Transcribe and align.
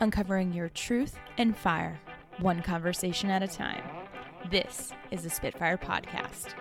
uncovering 0.00 0.52
your 0.52 0.68
truth 0.68 1.18
and 1.38 1.56
fire, 1.56 2.00
one 2.38 2.62
conversation 2.62 3.30
at 3.30 3.42
a 3.42 3.48
time. 3.48 3.82
This 4.50 4.92
is 5.10 5.22
the 5.22 5.30
Spitfire 5.30 5.78
Podcast. 5.78 6.54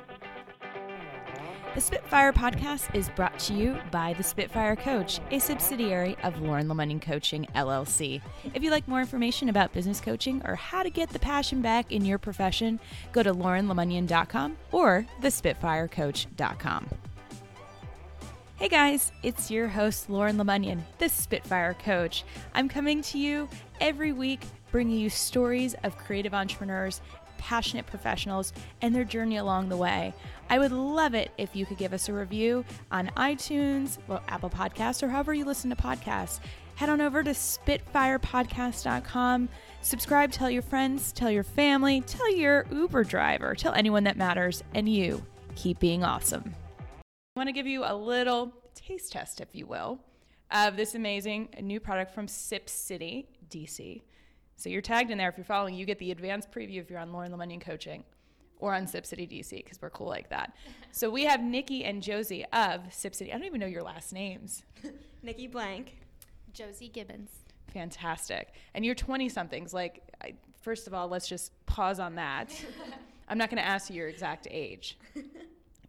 The 1.75 1.82
Spitfire 1.82 2.32
Podcast 2.32 2.95
is 2.95 3.09
brought 3.09 3.37
to 3.40 3.53
you 3.53 3.77
by 3.92 4.13
the 4.13 4.24
Spitfire 4.24 4.77
Coach, 4.77 5.19
a 5.29 5.40
subsidiary 5.40 6.16
of 6.24 6.40
Lauren 6.42 6.69
Lemunyon 6.69 7.01
Coaching 7.01 7.45
LLC. 7.53 8.21
If 8.53 8.63
you'd 8.63 8.71
like 8.71 8.88
more 8.88 9.02
information 9.02 9.49
about 9.49 9.73
business 9.73 9.99
coaching 9.99 10.41
or 10.45 10.55
how 10.55 10.83
to 10.83 10.89
get 10.89 11.09
the 11.09 11.20
passion 11.20 11.61
back 11.61 11.91
in 11.91 12.05
your 12.05 12.17
profession, 12.17 12.79
go 13.11 13.23
to 13.23 13.33
laurenlemunyon.com 13.33 14.55
or 14.71 15.05
thespitfirecoach.com. 15.21 16.88
Hey 18.57 18.69
guys, 18.69 19.11
it's 19.21 19.51
your 19.51 19.67
host, 19.67 20.09
Lauren 20.09 20.38
Lemunyon, 20.38 20.79
the 20.97 21.09
Spitfire 21.09 21.73
Coach. 21.73 22.23
I'm 22.53 22.70
coming 22.70 23.01
to 23.01 23.20
you 23.20 23.49
every 23.81 24.13
week 24.13 24.45
bringing 24.71 24.97
you 24.97 25.09
stories 25.09 25.75
of 25.84 25.97
creative 25.97 26.34
entrepreneurs, 26.34 27.02
passionate 27.38 27.85
professionals, 27.85 28.53
and 28.81 28.95
their 28.95 29.03
journey 29.03 29.35
along 29.35 29.67
the 29.67 29.75
way. 29.75 30.13
I 30.49 30.57
would 30.57 30.71
love 30.71 31.13
it 31.13 31.31
if 31.38 31.53
you 31.53 31.66
could 31.66 31.77
give 31.77 31.91
us 31.91 32.07
a 32.07 32.13
review 32.13 32.63
on 32.94 33.11
iTunes, 33.17 33.97
well, 34.07 34.23
Apple 34.30 34.49
Podcasts, 34.49 35.03
or 35.03 35.09
however 35.09 35.33
you 35.33 35.44
listen 35.44 35.69
to 35.69 35.75
podcasts. 35.75 36.39
Head 36.75 36.88
on 36.88 37.02
over 37.02 37.23
to 37.23 37.31
spitfirepodcast.com. 37.31 39.49
Subscribe, 39.81 40.31
tell 40.31 40.49
your 40.49 40.61
friends, 40.61 41.11
tell 41.11 41.30
your 41.30 41.44
family, 41.44 41.99
tell 42.08 42.33
your 42.33 42.67
Uber 42.72 43.03
driver, 43.03 43.53
tell 43.53 43.73
anyone 43.73 44.05
that 44.05 44.16
matters, 44.16 44.63
and 44.73 44.88
you 44.88 45.25
keep 45.55 45.77
being 45.80 46.05
awesome. 46.05 46.55
I 47.35 47.39
want 47.41 47.49
to 47.49 47.53
give 47.53 47.67
you 47.67 47.84
a 47.84 47.94
little 47.94 48.53
taste 48.75 49.12
test, 49.12 49.41
if 49.41 49.49
you 49.52 49.67
will, 49.67 49.99
of 50.52 50.77
this 50.77 50.95
amazing 50.95 51.49
new 51.61 51.81
product 51.81 52.13
from 52.13 52.30
Sip 52.30 52.70
City, 52.70 53.27
DC. 53.49 54.03
So 54.55 54.70
you're 54.70 54.81
tagged 54.81 55.11
in 55.11 55.17
there. 55.17 55.27
If 55.27 55.35
you're 55.35 55.44
following, 55.44 55.75
you 55.75 55.85
get 55.85 55.99
the 55.99 56.11
advanced 56.11 56.50
preview 56.50 56.80
if 56.80 56.89
you're 56.89 56.97
on 56.97 57.11
Lauren 57.11 57.33
Lemunyon 57.33 57.59
Coaching 57.59 58.06
or 58.59 58.73
on 58.73 58.88
Sip 58.88 59.06
City 59.06 59.28
DC 59.28 59.50
because 59.50 59.81
we're 59.81 59.89
cool 59.89 60.08
like 60.08 60.30
that. 60.30 60.56
so 60.94 61.09
we 61.09 61.25
have 61.25 61.44
Nikki 61.44 61.83
and 61.83 62.02
Josie 62.02 62.45
of 62.53 62.83
Sip 62.89 63.13
City. 63.13 63.33
I 63.33 63.38
don't 63.38 63.45
even 63.45 63.59
know 63.59 63.67
your 63.67 63.83
last 63.83 64.13
names. 64.13 64.63
Nikki 65.22 65.47
Blank. 65.47 65.97
Josie 66.53 66.88
Gibbons. 66.88 67.31
Fantastic. 67.73 68.53
And 68.75 68.86
you're 68.86 68.95
20 68.95 69.28
somethings. 69.28 69.73
Like, 69.73 70.03
I, 70.23 70.36
first 70.61 70.88
of 70.88 70.94
all, 70.94 71.09
let's 71.09 71.28
just 71.28 71.52
pause 71.66 72.00
on 72.00 72.16
that. 72.16 72.56
I'm 73.28 73.38
not 73.38 73.50
going 73.50 73.61
to 73.61 73.67
ask 73.67 73.89
you 73.89 73.97
your 73.97 74.08
exact 74.08 74.47
age. 74.50 74.97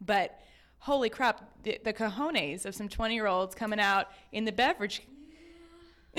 But 0.05 0.41
holy 0.87 1.11
crap, 1.11 1.42
the, 1.65 1.81
the 1.83 1.92
cojones 1.92 2.65
of 2.65 2.73
some 2.73 2.89
20 2.89 3.12
year 3.12 3.27
olds 3.27 3.56
coming 3.56 3.81
out 3.81 4.06
in 4.31 4.45
the 4.45 4.53
beverage. 4.53 5.03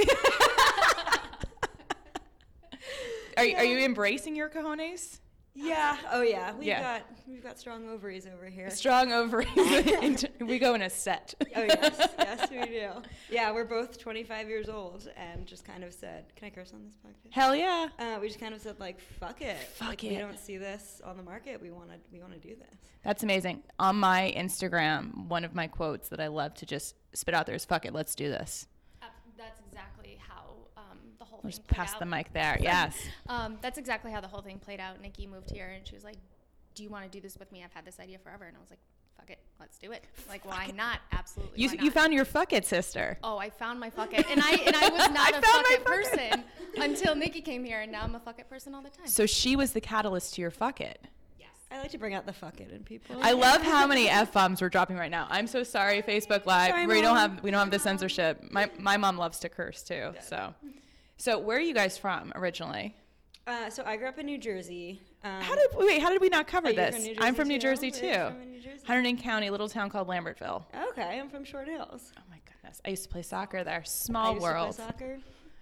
are, 3.38 3.46
are 3.56 3.64
you 3.64 3.80
embracing 3.80 4.36
your 4.36 4.50
cojones? 4.50 5.20
Yeah. 5.60 5.98
Oh 6.12 6.22
yeah. 6.22 6.54
We've 6.54 6.68
Yeah. 6.68 7.00
got 7.00 7.06
we've 7.28 7.44
got 7.44 7.58
strong 7.58 7.90
ovaries 7.90 8.28
over 8.28 8.46
here. 8.46 8.70
Strong 8.70 9.12
ovaries. 9.12 9.48
we 10.40 10.60
go 10.60 10.76
in 10.76 10.84
a 10.84 10.90
set. 10.90 11.34
Oh 11.56 11.64
yes, 11.64 12.10
yes 12.20 12.50
we 12.52 12.66
do. 12.66 12.90
Yeah, 13.30 13.52
we're 13.52 13.66
both 13.66 13.98
25 13.98 14.48
years 14.50 14.70
old 14.70 15.10
and 15.18 15.46
just 15.48 15.66
kind 15.66 15.84
of 15.84 15.94
said, 15.94 16.26
"Can 16.36 16.48
I 16.48 16.50
curse 16.52 16.74
on 16.74 16.84
this 16.86 16.96
podcast?" 16.96 17.32
Hell 17.34 17.56
yeah. 17.56 17.88
Uh, 17.98 18.20
we 18.22 18.28
just 18.28 18.40
kind 18.40 18.54
of 18.54 18.62
said 18.62 18.80
like, 18.80 19.00
"Fuck 19.20 19.42
it, 19.42 19.58
Fuck 19.58 19.88
like, 19.90 20.04
it. 20.04 20.10
We 20.12 20.18
don't 20.18 20.40
see 20.40 20.58
this 20.58 21.02
on 21.04 21.18
the 21.18 21.24
market. 21.24 21.60
We 21.62 21.72
want 21.72 21.90
to 21.90 21.98
we 22.12 22.20
want 22.20 22.34
to 22.34 22.40
do 22.40 22.56
this." 22.56 22.78
That's 23.04 23.24
amazing. 23.24 23.64
On 23.80 23.96
my 23.96 24.34
Instagram, 24.38 25.28
one 25.28 25.44
of 25.44 25.56
my 25.56 25.66
quotes 25.68 26.10
that 26.10 26.20
I 26.20 26.28
love 26.28 26.54
to 26.56 26.66
just 26.68 26.96
spit 27.14 27.34
out 27.34 27.48
there 27.48 27.56
is 27.56 27.66
fuck 27.66 27.86
it, 27.86 27.94
let's 27.94 28.14
do 28.16 28.30
this. 28.30 28.68
That's 29.02 29.60
exactly 29.68 30.18
how 30.27 30.27
the 30.27 30.27
whole 31.48 31.58
Let's 31.58 31.68
thing 31.68 31.76
pass 31.76 31.94
out. 31.94 32.00
the 32.00 32.06
mic 32.06 32.34
there. 32.34 32.58
Yes. 32.62 32.96
Um, 33.30 33.58
that's 33.62 33.78
exactly 33.78 34.12
how 34.12 34.22
the 34.22 34.28
whole 34.28 34.42
thing 34.42 34.60
played 34.60 34.80
out. 34.80 35.02
Nikki 35.02 35.28
moved 35.28 35.52
here 35.52 35.68
and 35.76 35.86
she 35.88 35.96
was 35.96 36.04
like, 36.04 36.18
"Do 36.76 36.84
you 36.84 36.90
want 36.90 37.06
to 37.06 37.10
do 37.10 37.20
this 37.22 37.38
with 37.38 37.52
me? 37.52 37.64
I've 37.64 37.74
had 37.74 37.86
this 37.86 38.00
idea 38.00 38.18
forever." 38.20 38.46
And 38.46 38.56
I 38.56 38.60
was 38.60 38.70
like, 38.70 38.80
"Fuck 39.18 39.30
it, 39.32 39.40
let's 39.60 39.78
do 39.78 39.92
it." 39.92 40.04
Like, 40.30 40.46
why 40.46 40.72
not? 40.76 41.00
Absolutely. 41.14 41.62
You, 41.62 41.70
why 41.70 41.76
you 41.84 41.90
found 41.92 42.14
your 42.14 42.26
fuck 42.26 42.52
it 42.52 42.66
sister. 42.66 43.18
Oh, 43.24 43.38
I 43.38 43.50
found 43.50 43.80
my 43.80 43.90
fuck 43.90 44.14
it, 44.14 44.26
and 44.32 44.42
I 44.44 44.52
and 44.66 44.76
I 44.76 44.90
was 44.90 45.10
not 45.10 45.34
I 45.34 45.38
a 45.38 45.42
found 45.42 45.46
fuck 45.46 45.66
my 45.70 45.74
it 45.76 45.84
fuck 45.84 45.94
it. 46.22 46.30
person 46.32 46.44
until 46.84 47.16
Nikki 47.16 47.42
came 47.42 47.64
here, 47.64 47.80
and 47.82 47.92
now 47.92 48.04
I'm 48.04 48.14
a 48.16 48.20
fuck 48.20 48.40
it 48.40 48.50
person 48.50 48.76
all 48.76 48.82
the 48.82 48.90
time. 48.90 49.08
So 49.08 49.26
she 49.26 49.56
was 49.56 49.72
the 49.74 49.82
catalyst 49.82 50.34
to 50.36 50.42
your 50.42 50.52
fuck 50.52 50.82
it. 50.82 51.00
yes. 51.40 51.48
I 51.72 51.80
like 51.80 51.92
to 51.92 51.98
bring 51.98 52.14
out 52.14 52.26
the 52.26 52.34
"fuck 52.34 52.60
it" 52.60 52.72
in 52.72 52.84
people. 52.84 53.16
I 53.22 53.32
love 53.32 53.62
how 53.62 53.88
many 53.88 54.10
f 54.10 54.34
bombs 54.34 54.62
we're 54.62 54.68
dropping 54.70 54.98
right 54.98 55.12
now. 55.12 55.28
I'm 55.30 55.48
so 55.48 55.64
sorry, 55.64 56.02
Facebook 56.02 56.46
Live. 56.46 56.72
Sorry, 56.72 56.86
we 56.88 57.02
don't 57.02 57.16
have 57.18 57.42
we 57.42 57.50
don't 57.52 57.60
have 57.62 57.72
the 57.72 57.80
censorship. 57.80 58.44
My 58.52 58.70
my 58.78 58.98
mom 58.98 59.18
loves 59.18 59.40
to 59.40 59.50
curse 59.50 59.82
too. 59.84 60.14
So, 60.22 60.54
so 61.18 61.38
where 61.40 61.58
are 61.58 61.62
you 61.62 61.74
guys 61.74 61.98
from 61.98 62.32
originally? 62.36 62.96
Uh, 63.46 63.70
so 63.70 63.84
I 63.86 63.96
grew 63.96 64.08
up 64.08 64.20
in 64.20 64.26
New 64.26 64.38
Jersey. 64.38 65.02
Um, 65.24 65.42
How 65.42 65.56
did 65.56 65.70
wait? 65.76 66.02
How 66.02 66.10
did 66.10 66.22
we 66.22 66.30
not 66.30 66.48
cover 66.48 66.72
this? 66.74 67.08
from 67.08 67.16
I'm 67.24 67.34
from 67.36 67.48
New 67.48 67.60
Jersey 67.60 67.92
too? 67.92 68.02
too. 68.02 68.08
Are 68.08 68.12
you 68.30 68.40
from 68.40 68.52
New 68.52 68.62
Jersey? 68.62 68.86
Hunterdon 68.88 69.22
County, 69.22 69.48
a 69.48 69.52
little 69.52 69.70
town 69.70 69.90
called 69.90 70.08
Lambertville. 70.08 70.64
Okay, 70.90 71.20
I'm 71.20 71.30
from 71.30 71.44
Short 71.46 71.68
Hills. 71.68 72.12
Oh 72.18 72.22
my 72.30 72.40
goodness, 72.46 72.82
I 72.86 72.90
used 72.90 73.04
to 73.04 73.10
play 73.10 73.22
soccer 73.22 73.64
there. 73.64 73.80
I 73.80 73.84
Small 73.84 74.34
used 74.34 74.44
world. 74.44 74.72
To 74.76 74.78
play 74.82 74.86
soccer 74.88 75.20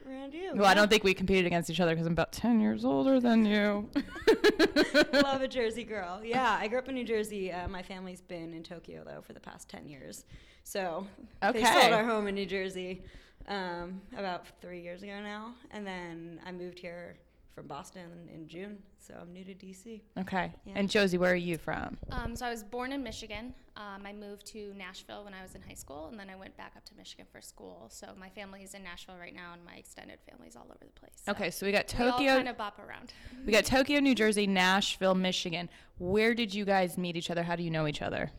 around 0.09 0.33
you. 0.33 0.53
Well, 0.55 0.65
I 0.65 0.73
don't 0.73 0.89
think 0.89 1.03
we 1.03 1.13
competed 1.13 1.45
against 1.45 1.69
each 1.69 1.79
other 1.79 1.91
because 1.93 2.07
I'm 2.07 2.13
about 2.13 2.31
10 2.31 2.59
years 2.59 2.85
older 2.85 3.19
than 3.19 3.45
you. 3.45 3.87
Love 5.13 5.41
a 5.41 5.47
Jersey 5.47 5.83
girl. 5.83 6.21
Yeah, 6.23 6.57
I 6.59 6.67
grew 6.67 6.79
up 6.79 6.89
in 6.89 6.95
New 6.95 7.03
Jersey. 7.05 7.51
Uh, 7.51 7.67
my 7.67 7.83
family's 7.83 8.21
been 8.21 8.53
in 8.53 8.63
Tokyo 8.63 9.03
though 9.05 9.21
for 9.21 9.33
the 9.33 9.39
past 9.39 9.69
ten 9.69 9.87
years. 9.87 10.25
So 10.63 11.05
they 11.41 11.63
sold 11.63 11.93
our 11.93 12.03
home 12.03 12.27
in 12.27 12.33
New 12.35 12.45
Jersey 12.47 13.03
um, 13.47 14.01
about 14.17 14.45
three 14.61 14.81
years 14.81 15.03
ago 15.03 15.19
now, 15.21 15.53
and 15.71 15.85
then 15.85 16.39
I 16.45 16.51
moved 16.51 16.79
here 16.79 17.17
from 17.53 17.67
Boston 17.67 18.09
in 18.33 18.47
June. 18.47 18.77
So 18.99 19.13
I'm 19.21 19.31
new 19.31 19.43
to 19.45 19.53
DC. 19.53 20.01
Okay. 20.19 20.51
Yeah. 20.65 20.73
And 20.75 20.89
Josie, 20.89 21.17
where 21.19 21.31
are 21.31 21.35
you 21.35 21.57
from? 21.57 21.95
Um, 22.11 22.35
so 22.35 22.45
I 22.45 22.49
was 22.49 22.63
born 22.63 22.91
in 22.91 23.03
Michigan. 23.03 23.53
Um, 23.77 24.03
I 24.03 24.11
moved 24.13 24.45
to 24.47 24.73
Nashville 24.75 25.23
when 25.23 25.33
I 25.33 25.43
was 25.43 25.53
in 25.53 25.61
high 25.61 25.75
school, 25.75 26.07
and 26.07 26.19
then 26.19 26.29
I 26.29 26.35
went 26.35 26.57
back 26.57 26.73
up 26.75 26.83
to 26.85 26.95
Michigan 26.97 27.25
for 27.31 27.39
school. 27.41 27.85
So 27.89 28.07
my 28.19 28.29
family 28.29 28.63
is 28.63 28.73
in 28.73 28.83
Nashville 28.83 29.15
right 29.17 29.33
now, 29.33 29.53
and 29.53 29.63
my 29.63 29.75
extended 29.75 30.19
family's 30.29 30.55
all 30.55 30.65
over 30.65 30.79
the 30.83 30.99
place. 30.99 31.11
So 31.23 31.31
Okay, 31.33 31.51
so 31.51 31.65
we 31.65 31.71
got 31.71 31.93
we 31.97 32.05
all 32.05 32.11
Tokyo. 32.13 32.35
kind 32.35 32.49
of 32.49 32.57
bop 32.57 32.79
around. 32.79 33.13
We 33.45 33.53
got 33.53 33.63
Tokyo, 33.65 33.99
New 33.99 34.15
Jersey, 34.15 34.47
Nashville, 34.47 35.15
Michigan. 35.15 35.69
Where 35.99 36.33
did 36.33 36.53
you 36.53 36.65
guys 36.65 36.97
meet 36.97 37.15
each 37.15 37.29
other? 37.29 37.43
How 37.43 37.55
do 37.55 37.63
you 37.63 37.71
know 37.71 37.87
each 37.87 38.01
other? 38.01 38.31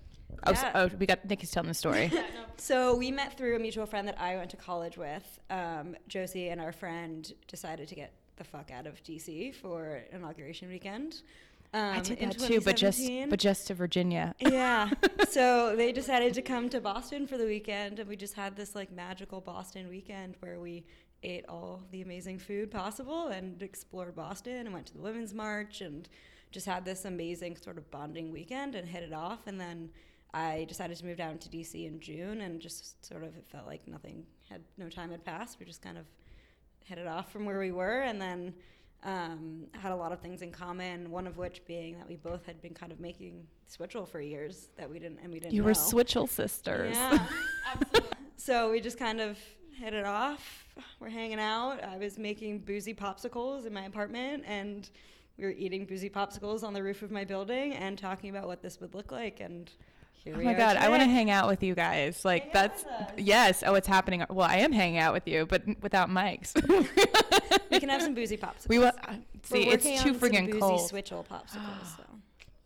Oh, 0.47 0.55
so- 0.55 0.71
oh, 0.75 0.91
we 0.99 1.07
got 1.07 1.25
Nikki's 1.25 1.51
telling 1.51 1.69
the 1.69 1.75
story. 1.75 2.11
So 2.59 2.97
we 2.97 3.11
met 3.11 3.37
through 3.37 3.55
a 3.57 3.59
mutual 3.59 3.85
friend 3.85 4.09
that 4.09 4.19
I 4.19 4.35
went 4.37 4.49
to 4.51 4.57
college 4.57 4.97
with. 4.97 5.39
Um, 5.51 5.95
Josie 6.09 6.49
and 6.49 6.59
our 6.59 6.73
friend 6.73 7.31
decided 7.49 7.87
to 7.89 7.95
get 7.95 8.15
the 8.37 8.45
fuck 8.45 8.71
out 8.71 8.87
of 8.87 9.03
DC 9.05 9.55
for 9.55 10.03
inauguration 10.11 10.71
weekend. 10.71 11.21
Um, 11.75 11.99
I 11.99 12.01
did 12.01 12.17
in 12.19 12.31
that 12.31 12.39
too, 12.39 12.63
but 12.63 12.75
just 12.77 13.03
but 13.29 13.39
just 13.39 13.67
to 13.67 13.75
Virginia. 13.75 14.35
yeah. 14.39 14.89
So 15.29 15.77
they 15.77 15.93
decided 15.93 16.33
to 16.33 16.41
come 16.43 16.71
to 16.71 16.81
Boston 16.81 17.27
for 17.27 17.37
the 17.37 17.45
weekend, 17.45 17.99
and 17.99 18.09
we 18.09 18.17
just 18.17 18.33
had 18.33 18.57
this 18.57 18.75
like 18.75 18.91
magical 18.91 19.43
Boston 19.43 19.91
weekend 19.91 20.37
where 20.41 20.59
we 20.59 20.87
ate 21.23 21.45
all 21.51 21.83
the 21.91 22.01
amazing 22.01 22.39
food 22.39 22.71
possible 22.71 23.29
and 23.29 23.63
explored 23.63 24.15
Boston 24.17 24.61
and 24.67 24.73
went 24.73 24.87
to 24.87 24.95
the 24.95 25.01
Women's 25.03 25.35
March 25.35 25.83
and 25.83 26.09
just 26.53 26.65
had 26.65 26.87
this 26.87 27.05
amazing 27.05 27.57
sort 27.57 27.77
of 27.77 27.91
bonding 27.91 28.33
weekend 28.33 28.75
and 28.75 28.89
hit 28.89 29.03
it 29.03 29.13
off. 29.13 29.47
And 29.47 29.61
then 29.61 29.91
I 30.37 30.67
decided 30.69 30.99
to 30.99 31.07
move 31.07 31.17
down 31.17 31.39
to 31.39 31.49
DC 31.49 31.87
in 31.87 31.99
June, 31.99 32.43
and 32.43 32.61
just 32.61 33.03
sort 33.05 33.23
of 33.23 33.35
it 33.37 33.47
felt 33.51 33.67
like 33.67 33.89
nothing 33.89 34.27
had 34.51 34.61
no 34.77 34.91
time 34.91 35.11
had 35.11 35.25
passed. 35.25 35.59
We 35.59 35.65
just 35.65 35.81
kind 35.81 35.97
of 35.97 36.05
hit 36.85 36.99
it 36.99 37.07
off 37.07 37.33
from 37.33 37.47
where 37.47 37.59
we 37.59 37.73
were, 37.73 38.03
and 38.03 38.21
then 38.21 38.53
um, 39.03 39.67
had 39.73 39.93
a 39.93 39.97
lot 39.97 40.13
of 40.13 40.21
things 40.21 40.43
in 40.43 40.53
common. 40.53 41.11
One 41.11 41.27
of 41.27 41.39
which 41.39 41.65
being 41.67 41.97
that 41.97 42.07
we 42.07 42.17
both 42.17 42.45
had 42.45 42.61
been 42.61 42.75
kind 42.75 42.93
of 42.93 43.01
making 43.01 43.47
Switchel 43.67 44.05
for 44.05 44.21
years 44.21 44.69
that 44.77 44.91
we 44.91 44.99
didn't 44.99 45.21
and 45.23 45.33
we 45.33 45.41
didn't. 45.41 45.55
You 45.55 45.65
were 45.65 45.71
know. 45.71 45.75
Switchel 45.75 46.29
sisters. 46.29 46.95
Yeah. 46.95 47.27
absolutely. 47.73 48.11
so 48.37 48.71
we 48.71 48.81
just 48.83 48.99
kind 48.99 49.23
of 49.23 49.39
hit 49.73 49.95
it 49.95 50.05
off. 50.05 50.67
We're 51.01 51.09
hanging 51.09 51.41
out. 51.41 51.83
I 51.83 51.97
was 51.97 52.19
making 52.19 52.59
boozy 52.59 52.93
popsicles 52.93 53.65
in 53.65 53.73
my 53.73 53.87
apartment, 53.87 54.45
and 54.47 54.91
we 55.39 55.45
were 55.45 55.53
eating 55.53 55.87
boozy 55.87 56.11
popsicles 56.11 56.63
on 56.63 56.75
the 56.75 56.83
roof 56.83 57.03
of 57.03 57.11
my 57.11 57.25
building 57.25 57.73
and 57.73 57.97
talking 57.97 58.29
about 58.29 58.47
what 58.47 58.61
this 58.61 58.83
would 58.83 58.95
look 58.95 59.11
like. 59.11 59.41
And 59.41 59.73
here 60.35 60.43
Oh 60.43 60.45
my 60.45 60.55
god, 60.55 60.77
I 60.77 60.89
want 60.89 61.03
to 61.03 61.09
hang 61.09 61.31
out 61.31 61.49
with 61.49 61.63
you 61.63 61.75
guys. 61.75 62.25
Like 62.25 62.45
Hang 62.45 62.53
that's 62.53 62.85
yes. 63.17 63.63
Oh, 63.67 63.75
it's 63.75 63.87
happening. 63.87 64.25
Well, 64.29 64.49
I 64.49 64.57
am 64.57 64.73
hanging 64.73 64.99
out 64.99 65.13
with 65.13 65.27
you, 65.27 65.47
but 65.47 65.63
without 65.83 66.09
mics. 66.11 66.55
We 67.71 67.81
can 67.81 67.89
have 67.89 68.03
some 68.03 68.15
boozy 68.15 68.37
popsicles. 68.37 68.69
We 68.69 68.79
will 68.79 68.93
We're 69.09 69.19
see. 69.43 69.69
It's 69.69 70.03
too 70.03 70.15
friggin' 70.15 70.47
boozy 70.47 70.61
cold. 70.61 70.91
Switchel 70.91 71.25
popsicles. 71.25 71.97
So. 71.97 72.03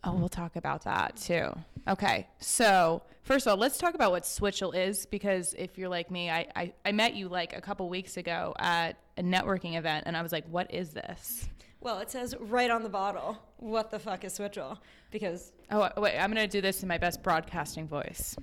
Oh, 0.02 0.14
we'll 0.14 0.30
talk 0.30 0.56
about 0.56 0.84
that 0.84 1.16
too. 1.16 1.50
Okay, 1.86 2.26
so 2.38 3.02
first 3.22 3.46
of 3.46 3.50
all, 3.50 3.58
let's 3.58 3.76
talk 3.76 3.94
about 3.94 4.12
what 4.12 4.24
Switchel 4.24 4.72
is 4.72 5.04
because 5.04 5.54
if 5.58 5.76
you're 5.76 5.90
like 5.90 6.10
me, 6.10 6.30
I, 6.30 6.46
I, 6.56 6.72
I 6.86 6.92
met 6.92 7.14
you 7.14 7.28
like 7.28 7.54
a 7.54 7.60
couple 7.60 7.86
weeks 7.88 8.16
ago 8.16 8.54
at 8.58 8.96
a 9.18 9.22
networking 9.22 9.76
event 9.76 10.04
and 10.06 10.16
I 10.16 10.22
was 10.22 10.32
like, 10.32 10.46
what 10.48 10.72
is 10.72 10.90
this? 10.90 11.48
Well, 11.80 11.98
it 12.00 12.10
says 12.10 12.34
right 12.38 12.70
on 12.70 12.82
the 12.82 12.88
bottle, 12.90 13.38
what 13.56 13.90
the 13.90 13.98
fuck 13.98 14.24
is 14.24 14.34
Switchel? 14.34 14.78
Because 15.10 15.52
Oh, 15.70 15.88
wait, 15.96 16.18
I'm 16.18 16.32
going 16.32 16.46
to 16.46 16.50
do 16.50 16.60
this 16.60 16.82
in 16.82 16.88
my 16.88 16.98
best 16.98 17.22
broadcasting 17.22 17.88
voice. 17.88 18.36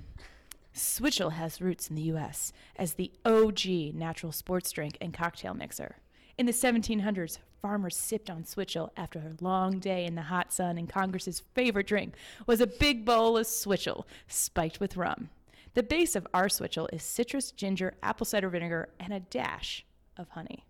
Switchel 0.73 1.31
has 1.31 1.61
roots 1.61 1.89
in 1.89 1.95
the 1.95 2.03
U.S. 2.03 2.53
as 2.75 2.93
the 2.93 3.11
OG 3.25 3.93
natural 3.93 4.31
sports 4.31 4.71
drink 4.71 4.97
and 5.01 5.13
cocktail 5.13 5.53
mixer. 5.53 5.97
In 6.37 6.45
the 6.45 6.51
1700s, 6.51 7.39
farmers 7.61 7.95
sipped 7.95 8.29
on 8.29 8.45
switchel 8.45 8.91
after 8.95 9.19
a 9.19 9.43
long 9.43 9.79
day 9.79 10.05
in 10.05 10.15
the 10.15 10.21
hot 10.23 10.53
sun, 10.53 10.77
and 10.77 10.87
Congress's 10.87 11.41
favorite 11.53 11.87
drink 11.87 12.13
was 12.45 12.61
a 12.61 12.67
big 12.67 13.05
bowl 13.05 13.37
of 13.37 13.47
switchel 13.47 14.05
spiked 14.27 14.79
with 14.79 14.97
rum. 14.97 15.29
The 15.73 15.83
base 15.83 16.15
of 16.15 16.27
our 16.33 16.47
switchel 16.47 16.89
is 16.93 17.03
citrus, 17.03 17.51
ginger, 17.51 17.95
apple 18.01 18.25
cider 18.25 18.49
vinegar, 18.49 18.89
and 18.99 19.13
a 19.13 19.19
dash 19.19 19.83
of 20.15 20.29
honey. 20.29 20.63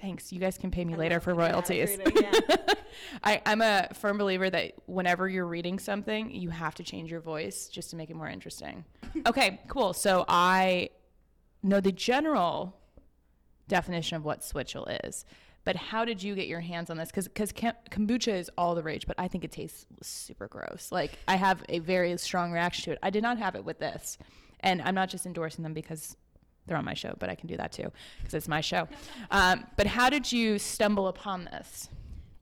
Thanks. 0.00 0.32
You 0.32 0.40
guys 0.40 0.58
can 0.58 0.70
pay 0.70 0.84
me 0.84 0.94
I 0.94 0.96
later 0.96 1.20
for 1.20 1.34
royalties. 1.34 1.98
reading, 1.98 2.22
yeah. 2.22 2.56
I, 3.24 3.42
I'm 3.46 3.62
a 3.62 3.88
firm 3.94 4.18
believer 4.18 4.48
that 4.50 4.72
whenever 4.86 5.28
you're 5.28 5.46
reading 5.46 5.78
something, 5.78 6.30
you 6.30 6.50
have 6.50 6.74
to 6.76 6.82
change 6.82 7.10
your 7.10 7.20
voice 7.20 7.68
just 7.68 7.90
to 7.90 7.96
make 7.96 8.10
it 8.10 8.16
more 8.16 8.28
interesting. 8.28 8.84
okay, 9.26 9.60
cool. 9.68 9.92
So 9.92 10.24
I 10.28 10.90
know 11.62 11.80
the 11.80 11.92
general 11.92 12.76
definition 13.68 14.16
of 14.16 14.24
what 14.24 14.44
switchel 14.44 14.86
is, 15.04 15.24
but 15.64 15.76
how 15.76 16.04
did 16.04 16.22
you 16.22 16.34
get 16.34 16.46
your 16.46 16.60
hands 16.60 16.90
on 16.90 16.96
this? 16.96 17.08
Because 17.08 17.26
because 17.26 17.52
kombucha 17.52 18.38
is 18.38 18.50
all 18.56 18.74
the 18.74 18.82
rage, 18.82 19.06
but 19.06 19.16
I 19.18 19.26
think 19.26 19.44
it 19.44 19.50
tastes 19.50 19.86
super 20.00 20.46
gross. 20.46 20.88
Like 20.92 21.18
I 21.26 21.36
have 21.36 21.64
a 21.68 21.80
very 21.80 22.16
strong 22.18 22.52
reaction 22.52 22.84
to 22.84 22.92
it. 22.92 22.98
I 23.02 23.10
did 23.10 23.22
not 23.22 23.38
have 23.38 23.56
it 23.56 23.64
with 23.64 23.80
this, 23.80 24.16
and 24.60 24.80
I'm 24.80 24.94
not 24.94 25.08
just 25.08 25.26
endorsing 25.26 25.64
them 25.64 25.74
because 25.74 26.16
they're 26.66 26.76
on 26.76 26.84
my 26.84 26.94
show, 26.94 27.14
but 27.18 27.28
I 27.28 27.34
can 27.34 27.46
do 27.48 27.56
that 27.56 27.72
too 27.72 27.90
because 28.18 28.34
it's 28.34 28.48
my 28.48 28.60
show. 28.60 28.88
Um, 29.30 29.64
but 29.76 29.86
how 29.86 30.10
did 30.10 30.30
you 30.30 30.58
stumble 30.58 31.08
upon 31.08 31.44
this? 31.44 31.88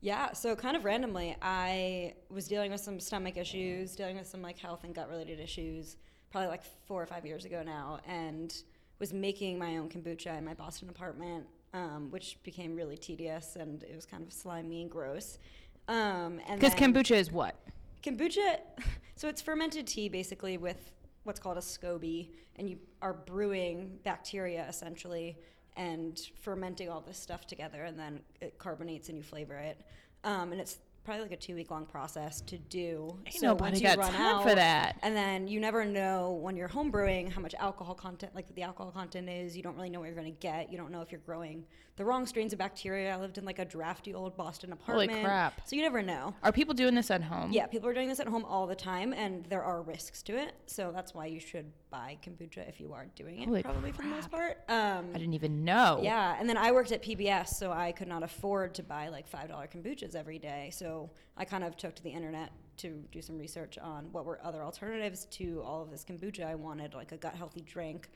Yeah, 0.01 0.33
so 0.33 0.55
kind 0.55 0.77
of 0.77 0.85
randomly, 0.85 1.35
I 1.41 2.13
was 2.29 2.47
dealing 2.47 2.71
with 2.71 2.81
some 2.81 2.99
stomach 2.99 3.37
issues, 3.37 3.95
dealing 3.95 4.17
with 4.17 4.27
some 4.27 4.41
like 4.41 4.57
health 4.59 4.83
and 4.83 4.93
gut 4.93 5.09
related 5.09 5.39
issues, 5.39 5.97
probably 6.31 6.49
like 6.49 6.63
four 6.87 7.01
or 7.01 7.05
five 7.07 7.25
years 7.25 7.45
ago 7.45 7.63
now, 7.65 7.99
and 8.07 8.53
was 8.99 9.13
making 9.13 9.57
my 9.57 9.77
own 9.77 9.89
kombucha 9.89 10.37
in 10.37 10.45
my 10.45 10.53
Boston 10.53 10.89
apartment, 10.89 11.45
um, 11.73 12.11
which 12.11 12.37
became 12.43 12.75
really 12.75 12.97
tedious 12.97 13.55
and 13.55 13.83
it 13.83 13.95
was 13.95 14.05
kind 14.05 14.23
of 14.25 14.31
slimy 14.31 14.81
and 14.83 14.91
gross. 14.91 15.39
Um, 15.87 16.39
Because 16.53 16.73
then- 16.75 16.93
kombucha 16.93 17.15
is 17.15 17.31
what? 17.31 17.55
Kombucha, 18.03 18.59
so 19.15 19.27
it's 19.27 19.41
fermented 19.41 19.87
tea 19.87 20.07
basically 20.07 20.57
with 20.57 20.91
what's 21.25 21.39
called 21.39 21.57
a 21.57 21.61
SCOBY, 21.61 22.29
and 22.55 22.69
you 22.69 22.77
are 23.01 23.13
brewing 23.13 23.99
bacteria 24.03 24.65
essentially 24.69 25.37
and 25.75 26.21
fermenting 26.41 26.89
all 26.89 27.01
this 27.01 27.17
stuff 27.17 27.45
together, 27.45 27.83
and 27.83 27.99
then 27.99 28.21
it 28.39 28.57
carbonates 28.57 29.09
and 29.09 29.17
you 29.17 29.23
flavor 29.23 29.57
it. 29.57 29.81
Um, 30.23 30.53
and 30.53 30.61
it's 30.61 30.77
probably 31.05 31.21
like 31.21 31.31
a 31.31 31.37
two 31.37 31.55
week 31.55 31.71
long 31.71 31.85
process 31.85 32.41
to 32.41 32.57
do. 32.57 33.17
Ain't 33.27 33.41
nobody 33.41 33.79
got 33.79 34.01
time 34.01 34.41
for 34.41 34.55
that. 34.55 34.97
And 35.03 35.15
then 35.15 35.47
you 35.47 35.59
never 35.59 35.85
know 35.85 36.31
when 36.31 36.57
you're 36.57 36.67
home 36.67 36.91
brewing 36.91 37.29
how 37.29 37.39
much 37.39 37.55
alcohol 37.55 37.93
content, 37.95 38.33
like 38.35 38.53
the 38.55 38.63
alcohol 38.63 38.91
content 38.91 39.29
is. 39.29 39.55
You 39.55 39.63
don't 39.63 39.75
really 39.75 39.89
know 39.89 39.99
what 39.99 40.07
you're 40.07 40.15
going 40.15 40.33
to 40.33 40.39
get. 40.39 40.71
You 40.71 40.77
don't 40.77 40.91
know 40.91 41.01
if 41.01 41.11
you're 41.11 41.21
growing 41.25 41.63
the 41.97 42.03
wrong 42.03 42.25
strains 42.25 42.51
of 42.51 42.59
bacteria. 42.59 43.13
I 43.13 43.17
lived 43.17 43.37
in 43.37 43.45
like 43.45 43.59
a 43.59 43.65
drafty 43.65 44.13
old 44.13 44.35
Boston 44.35 44.73
apartment. 44.73 45.11
Holy 45.11 45.23
crap. 45.23 45.61
So 45.65 45.75
you 45.75 45.81
never 45.83 46.01
know. 46.01 46.33
Are 46.43 46.51
people 46.51 46.73
doing 46.73 46.95
this 46.95 47.09
at 47.11 47.23
home? 47.23 47.51
Yeah, 47.51 47.67
people 47.67 47.87
are 47.87 47.93
doing 47.93 48.09
this 48.09 48.19
at 48.19 48.27
home 48.27 48.43
all 48.43 48.67
the 48.67 48.75
time, 48.75 49.13
and 49.13 49.45
there 49.45 49.63
are 49.63 49.81
risks 49.81 50.21
to 50.23 50.37
it. 50.37 50.55
So 50.65 50.91
that's 50.93 51.13
why 51.13 51.27
you 51.27 51.39
should 51.39 51.71
buy 51.95 52.17
kombucha 52.25 52.67
if 52.67 52.79
you 52.79 52.91
aren't 52.91 53.15
doing 53.15 53.41
it, 53.41 53.45
Holy 53.47 53.63
probably 53.63 53.91
for 53.91 54.01
the 54.01 54.09
most 54.09 54.29
part. 54.29 54.57
Um, 54.67 55.05
I 55.13 55.17
didn't 55.17 55.33
even 55.33 55.63
know. 55.63 55.99
yeah, 56.03 56.35
and 56.39 56.49
then 56.49 56.57
I 56.57 56.71
worked 56.71 56.91
at 56.91 57.01
PBS, 57.01 57.49
so 57.49 57.71
I 57.71 57.91
could 57.91 58.07
not 58.07 58.23
afford 58.23 58.73
to 58.75 58.83
buy 58.83 59.07
like 59.07 59.27
five 59.27 59.47
dollar 59.49 59.67
kombuchas 59.67 60.15
every 60.15 60.39
day. 60.39 60.69
So 60.73 61.09
I 61.37 61.45
kind 61.45 61.63
of 61.63 61.77
took 61.77 61.95
to 61.95 62.03
the 62.03 62.09
internet 62.09 62.51
to 62.77 63.03
do 63.11 63.21
some 63.21 63.37
research 63.37 63.77
on 63.77 64.11
what 64.11 64.25
were 64.25 64.39
other 64.43 64.63
alternatives 64.63 65.25
to 65.25 65.61
all 65.63 65.81
of 65.81 65.89
this 65.89 66.03
kombucha. 66.03 66.45
I 66.45 66.55
wanted 66.55 66.93
like 66.93 67.11
a 67.13 67.17
gut 67.17 67.35
healthy 67.35 67.61
drink, 67.61 68.09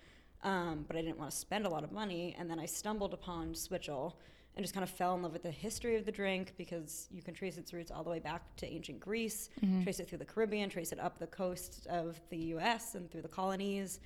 um, 0.44 0.84
but 0.88 0.98
I 0.98 1.02
didn't 1.02 1.18
want 1.18 1.32
to 1.32 1.38
spend 1.38 1.66
a 1.66 1.70
lot 1.70 1.84
of 1.84 1.92
money. 1.92 2.36
And 2.38 2.50
then 2.50 2.60
I 2.60 2.66
stumbled 2.66 3.14
upon 3.14 3.54
Switchel 3.54 4.16
and 4.60 4.66
just 4.66 4.74
kind 4.74 4.84
of 4.84 4.90
fell 4.90 5.16
in 5.16 5.22
love 5.22 5.32
with 5.32 5.44
the 5.44 5.52
history 5.52 5.96
of 5.96 6.04
the 6.06 6.12
drink 6.12 6.54
because 6.58 7.08
you 7.14 7.22
can 7.22 7.34
trace 7.34 7.58
its 7.58 7.72
roots 7.72 7.92
all 7.92 8.04
the 8.04 8.10
way 8.10 8.20
back 8.20 8.42
to 8.58 8.68
ancient 8.68 9.00
Greece, 9.00 9.50
trace 9.84 10.02
it 10.02 10.10
through 10.10 10.18
the 10.18 10.26
Caribbean, 10.26 10.70
trace 10.70 10.92
it 10.92 11.00
up 11.00 11.18
the 11.18 11.28
coast 11.28 11.88
of 11.90 12.20
the 12.30 12.36
U.S. 12.36 12.96
and 12.96 13.10
through 13.10 13.22
the 13.22 13.30
colonies. 13.30 14.02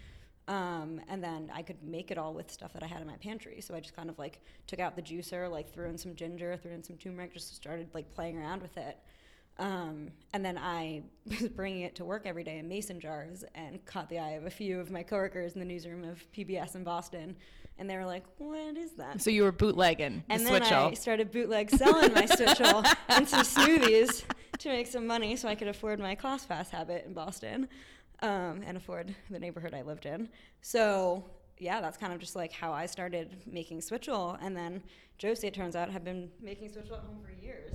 Um, 0.48 1.02
and 1.10 1.24
then 1.24 1.52
I 1.52 1.64
could 1.64 1.82
make 1.84 2.12
it 2.12 2.20
all 2.20 2.36
with 2.36 2.52
stuff 2.52 2.72
that 2.74 2.84
I 2.84 2.86
had 2.86 3.02
in 3.02 3.08
my 3.08 3.16
pantry. 3.16 3.62
So 3.62 3.74
I 3.74 3.80
just 3.80 3.96
kind 3.96 4.12
of 4.12 4.20
like 4.20 4.42
took 4.68 4.80
out 4.80 4.96
the 4.96 5.02
juicer, 5.02 5.50
like 5.50 5.74
threw 5.74 5.90
in 5.90 5.98
some 5.98 6.14
ginger, 6.14 6.56
threw 6.56 6.72
in 6.72 6.84
some 6.84 6.98
turmeric, 6.98 7.34
just 7.34 7.56
started 7.56 7.90
like 7.96 8.14
playing 8.14 8.38
around 8.38 8.62
with 8.62 8.78
it. 8.78 9.00
Um, 9.58 10.10
and 10.34 10.46
then 10.46 10.60
I 10.60 11.02
was 11.26 11.50
bringing 11.50 11.82
it 11.82 11.96
to 11.96 12.06
work 12.06 12.28
every 12.28 12.44
day 12.44 12.60
in 12.60 12.68
mason 12.68 13.00
jars 13.00 13.44
and 13.56 13.84
caught 13.86 14.08
the 14.08 14.20
eye 14.20 14.34
of 14.34 14.46
a 14.46 14.52
few 14.52 14.80
of 14.80 14.92
my 14.92 15.02
coworkers 15.02 15.54
in 15.54 15.60
the 15.60 15.66
newsroom 15.66 16.04
of 16.04 16.24
PBS 16.32 16.76
in 16.76 16.84
Boston. 16.84 17.38
And 17.78 17.90
they 17.90 17.98
were 17.98 18.06
like, 18.06 18.24
what 18.38 18.78
is 18.78 18.92
that? 18.94 19.22
So 19.22 19.30
you 19.30 19.44
were 19.44 19.52
bootlegging 19.52 20.24
the 20.28 20.34
And 20.34 20.46
then 20.46 20.62
switchel. 20.62 20.92
I 20.92 20.94
started 20.94 21.31
bootleg 21.31 21.70
selling 21.70 22.14
my 22.14 22.25
switchel 22.25 22.84
and 23.10 23.28
some 23.28 23.42
smoothies 23.42 24.24
to 24.60 24.70
make 24.70 24.88
some 24.88 25.08
money 25.08 25.36
so 25.36 25.48
I 25.48 25.56
could 25.56 25.68
afford 25.68 26.00
my 26.00 26.16
class 26.16 26.46
pass 26.46 26.70
habit 26.70 27.06
in 27.06 27.14
Boston 27.14 27.68
um, 28.22 28.62
and 28.66 28.78
afford 28.78 29.14
the 29.30 29.40
neighborhood 29.40 29.74
I 29.74 29.81
lived 29.81 30.06
in. 30.06 30.30
So 30.62 31.24
yeah, 31.58 31.81
that's 31.81 31.98
kind 31.98 32.14
of 32.14 32.20
just 32.20 32.36
like 32.36 32.52
how 32.52 32.72
I 32.72 32.86
started 32.86 33.38
making 33.46 33.81
switchel. 33.81 34.38
And 34.42 34.56
then 34.56 34.84
Josie, 35.18 35.48
it 35.48 35.54
turns 35.54 35.76
out, 35.76 35.90
had 35.90 36.04
been 36.04 36.30
making 36.42 36.69
switchel 36.69 36.96
at 36.96 37.04
home 37.04 37.19
for 37.24 37.31
years. 37.44 37.74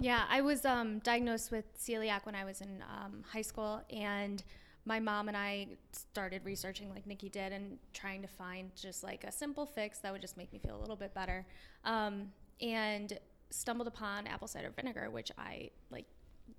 Yeah, 0.00 0.24
I 0.30 0.40
was 0.40 0.64
um, 0.64 0.98
diagnosed 1.00 1.50
with 1.50 1.64
celiac 1.78 2.24
when 2.24 2.34
I 2.34 2.44
was 2.44 2.62
in 2.62 2.82
um, 2.90 3.22
high 3.30 3.42
school, 3.42 3.82
and 3.90 4.42
my 4.84 4.98
mom 4.98 5.28
and 5.28 5.36
I 5.36 5.68
started 5.92 6.42
researching 6.44 6.90
like 6.90 7.06
Nikki 7.06 7.28
did 7.28 7.52
and 7.52 7.78
trying 7.92 8.22
to 8.22 8.28
find 8.28 8.70
just 8.74 9.02
like 9.04 9.24
a 9.24 9.32
simple 9.32 9.66
fix 9.66 9.98
that 9.98 10.12
would 10.12 10.22
just 10.22 10.36
make 10.36 10.52
me 10.52 10.58
feel 10.58 10.76
a 10.76 10.80
little 10.80 10.96
bit 10.96 11.14
better. 11.14 11.46
Um, 11.84 12.32
and 12.60 13.18
stumbled 13.50 13.88
upon 13.88 14.26
apple 14.26 14.48
cider 14.48 14.70
vinegar, 14.74 15.10
which 15.10 15.30
I 15.38 15.70
like 15.90 16.06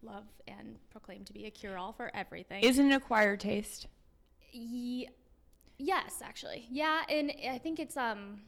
love 0.04 0.26
and 0.48 0.78
proclaim 0.90 1.24
to 1.26 1.34
be 1.34 1.46
a 1.46 1.52
cure-all 1.52 1.94
for 1.94 2.12
everything. 2.14 2.64
Is 2.64 2.80
it 2.80 2.86
an 2.86 2.92
acquired 2.92 3.40
taste? 3.40 3.88
Ye- 4.52 5.10
yes, 5.78 6.22
actually. 6.24 6.68
Yeah, 6.70 7.02
and 7.10 7.32
I 7.50 7.58
think 7.58 7.80
it's 7.80 7.98
um 7.98 8.42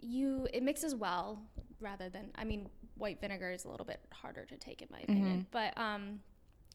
you 0.00 0.48
it 0.52 0.62
mixes 0.62 0.94
well 0.94 1.40
rather 1.80 2.08
than 2.08 2.30
I 2.34 2.44
mean 2.44 2.68
white 2.96 3.20
vinegar 3.20 3.50
is 3.50 3.64
a 3.64 3.68
little 3.68 3.86
bit 3.86 4.00
harder 4.12 4.44
to 4.44 4.56
take 4.56 4.82
in 4.82 4.88
my 4.90 5.00
opinion, 5.00 5.46
but 5.50 5.76
um 5.78 6.20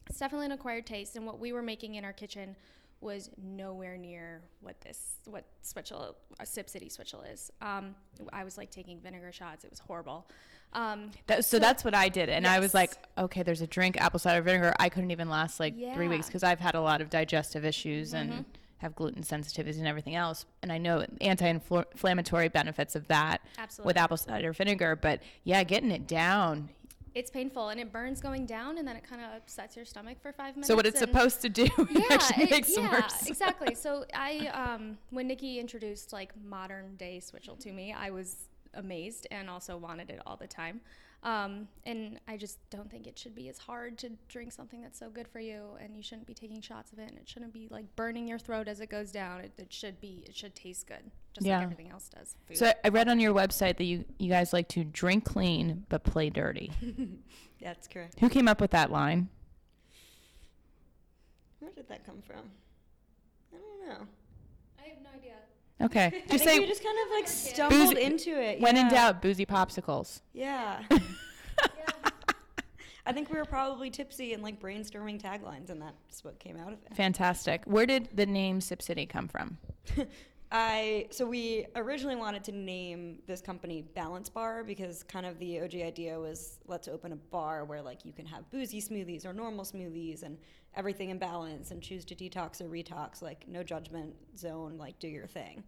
it's 0.08 0.18
definitely 0.18 0.46
an 0.46 0.52
acquired 0.52 0.86
taste 0.86 1.16
and 1.16 1.26
what 1.26 1.38
we 1.38 1.52
were 1.52 1.62
making 1.62 1.94
in 1.96 2.04
our 2.04 2.12
kitchen 2.12 2.56
was 3.00 3.30
nowhere 3.40 3.96
near 3.96 4.40
what 4.60 4.80
this 4.80 5.18
what 5.26 5.44
switchel 5.62 6.16
a 6.40 6.46
sip 6.46 6.68
city 6.68 6.88
switchel 6.88 7.22
is. 7.22 7.50
Um 7.62 7.94
I 8.32 8.42
was 8.44 8.58
like 8.58 8.70
taking 8.70 9.00
vinegar 9.00 9.30
shots. 9.32 9.64
It 9.64 9.70
was 9.70 9.78
horrible. 9.78 10.28
Um 10.72 11.12
That, 11.28 11.44
so, 11.44 11.58
that's 11.58 11.82
what 11.84 11.94
I 11.94 12.08
did, 12.08 12.28
and 12.28 12.46
I 12.46 12.58
was 12.60 12.74
like, 12.74 12.92
okay, 13.16 13.42
there's 13.42 13.60
a 13.62 13.66
drink, 13.66 13.96
apple 14.00 14.18
cider 14.18 14.42
vinegar. 14.42 14.74
I 14.78 14.88
couldn't 14.88 15.10
even 15.12 15.28
last 15.30 15.60
like 15.60 15.74
three 15.74 15.82
Yeah. 15.84 15.94
Mm-hmm. 15.96 16.08
weeks 16.10 16.26
because 16.26 16.42
I've 16.42 16.60
had 16.60 16.74
a 16.74 16.80
lot 16.80 17.00
of 17.00 17.08
digestive 17.08 17.64
issues 17.64 18.14
and 18.14 18.44
have 18.78 18.94
gluten 18.94 19.22
sensitivities 19.22 19.78
and 19.78 19.86
everything 19.88 20.14
else. 20.14 20.44
And 20.62 20.70
I 20.70 20.78
know 20.78 21.04
anti-inflammatory 21.20 22.48
benefits 22.48 22.94
of 22.96 23.08
that 23.08 23.40
with 23.84 23.96
apple 23.96 24.16
cider 24.16 24.52
vinegar. 24.52 24.94
But 24.96 25.22
yeah, 25.44 25.64
getting 25.64 25.90
it 25.90 26.06
down. 26.06 26.70
It's 27.14 27.30
painful 27.30 27.68
and 27.70 27.80
it 27.80 27.92
burns 27.92 28.20
going 28.20 28.46
down 28.46 28.78
and 28.78 28.86
then 28.86 28.96
it 28.96 29.04
kind 29.08 29.20
of 29.22 29.32
upsets 29.36 29.76
your 29.76 29.84
stomach 29.84 30.18
for 30.20 30.32
5 30.32 30.54
minutes. 30.56 30.68
So 30.68 30.76
what 30.76 30.86
it's 30.86 30.98
supposed 30.98 31.40
to 31.42 31.48
do 31.48 31.64
it 31.78 32.10
actually 32.12 32.44
it- 32.44 32.50
makes 32.50 32.70
it 32.70 32.80
yeah, 32.80 32.90
worse. 32.92 33.26
exactly. 33.26 33.74
So 33.74 34.04
I, 34.14 34.48
um, 34.48 34.98
when 35.10 35.26
Nikki 35.28 35.58
introduced 35.58 36.12
like 36.12 36.32
modern 36.44 36.96
day 36.96 37.20
Switchel 37.20 37.56
to 37.60 37.72
me, 37.72 37.92
I 37.92 38.10
was 38.10 38.48
amazed 38.74 39.26
and 39.30 39.48
also 39.50 39.76
wanted 39.76 40.10
it 40.10 40.20
all 40.26 40.36
the 40.36 40.46
time. 40.46 40.80
Um, 41.24 41.66
and 41.84 42.20
I 42.28 42.36
just 42.36 42.58
don't 42.70 42.88
think 42.88 43.08
it 43.08 43.18
should 43.18 43.34
be 43.34 43.48
as 43.48 43.58
hard 43.58 43.98
to 43.98 44.10
drink 44.28 44.52
something 44.52 44.80
that's 44.80 44.98
so 44.98 45.10
good 45.10 45.26
for 45.26 45.40
you, 45.40 45.70
and 45.80 45.96
you 45.96 46.02
shouldn't 46.02 46.28
be 46.28 46.34
taking 46.34 46.60
shots 46.60 46.92
of 46.92 47.00
it, 47.00 47.08
and 47.10 47.18
it 47.18 47.28
shouldn't 47.28 47.52
be 47.52 47.66
like 47.70 47.84
burning 47.96 48.28
your 48.28 48.38
throat 48.38 48.68
as 48.68 48.78
it 48.80 48.88
goes 48.88 49.10
down. 49.10 49.40
It, 49.40 49.52
it 49.58 49.72
should 49.72 50.00
be, 50.00 50.22
it 50.26 50.36
should 50.36 50.54
taste 50.54 50.86
good, 50.86 51.10
just 51.34 51.44
Yeah. 51.44 51.56
like 51.56 51.64
everything 51.64 51.90
else 51.90 52.08
does. 52.08 52.36
Food. 52.46 52.56
So 52.56 52.72
I 52.84 52.88
read 52.90 53.08
on 53.08 53.18
your 53.18 53.34
website 53.34 53.78
that 53.78 53.84
you 53.84 54.04
you 54.20 54.28
guys 54.30 54.52
like 54.52 54.68
to 54.68 54.84
drink 54.84 55.24
clean 55.24 55.84
but 55.88 56.04
play 56.04 56.30
dirty. 56.30 56.70
That's 57.60 57.88
correct. 57.88 58.20
Who 58.20 58.28
came 58.28 58.46
up 58.46 58.60
with 58.60 58.70
that 58.70 58.92
line? 58.92 59.28
Where 61.58 61.72
did 61.72 61.88
that 61.88 62.06
come 62.06 62.22
from? 62.24 62.44
I 63.52 63.56
don't 63.58 63.88
know. 63.88 64.06
I 64.78 64.88
have 64.90 64.98
no 65.02 65.10
idea. 65.18 65.34
Okay, 65.80 66.06
I 66.06 66.10
just 66.30 66.44
think 66.44 66.50
say 66.56 66.58
we 66.60 66.66
just 66.66 66.82
kind 66.82 66.96
of 67.04 67.10
like 67.12 67.28
stumbled 67.28 67.94
Boozy- 67.94 68.02
into 68.02 68.40
it. 68.40 68.60
when 68.60 68.76
in 68.76 68.88
doubt, 68.88 69.22
boozy 69.22 69.46
popsicles. 69.46 70.20
Yeah. 70.32 70.82
I 73.06 73.12
think 73.12 73.32
we 73.32 73.38
were 73.38 73.46
probably 73.46 73.88
tipsy 73.88 74.34
and 74.34 74.42
like 74.42 74.60
brainstorming 74.60 75.20
taglines, 75.20 75.70
and 75.70 75.80
that's 75.80 76.22
what 76.22 76.38
came 76.38 76.58
out 76.58 76.74
of 76.74 76.78
it. 76.84 76.94
Fantastic. 76.94 77.62
Where 77.64 77.86
did 77.86 78.10
the 78.14 78.26
name 78.26 78.60
Sip 78.60 78.82
City 78.82 79.06
come 79.06 79.28
from? 79.28 79.56
I 80.50 81.08
so 81.10 81.26
we 81.26 81.66
originally 81.76 82.16
wanted 82.16 82.42
to 82.44 82.52
name 82.52 83.18
this 83.26 83.42
company 83.42 83.82
Balance 83.94 84.30
Bar 84.30 84.64
because 84.64 85.02
kind 85.02 85.26
of 85.26 85.38
the 85.38 85.60
OG 85.60 85.74
idea 85.74 86.18
was 86.18 86.58
let's 86.66 86.88
open 86.88 87.12
a 87.12 87.16
bar 87.16 87.64
where 87.64 87.82
like 87.82 88.04
you 88.04 88.12
can 88.12 88.24
have 88.24 88.50
boozy 88.50 88.80
smoothies 88.80 89.26
or 89.26 89.34
normal 89.34 89.64
smoothies 89.64 90.22
and 90.22 90.38
everything 90.74 91.10
in 91.10 91.18
balance 91.18 91.70
and 91.70 91.82
choose 91.82 92.04
to 92.06 92.14
detox 92.14 92.62
or 92.62 92.68
retox 92.68 93.20
like 93.20 93.46
no 93.46 93.62
judgment 93.62 94.14
zone 94.38 94.78
like 94.78 94.98
do 94.98 95.08
your 95.08 95.26
thing. 95.26 95.62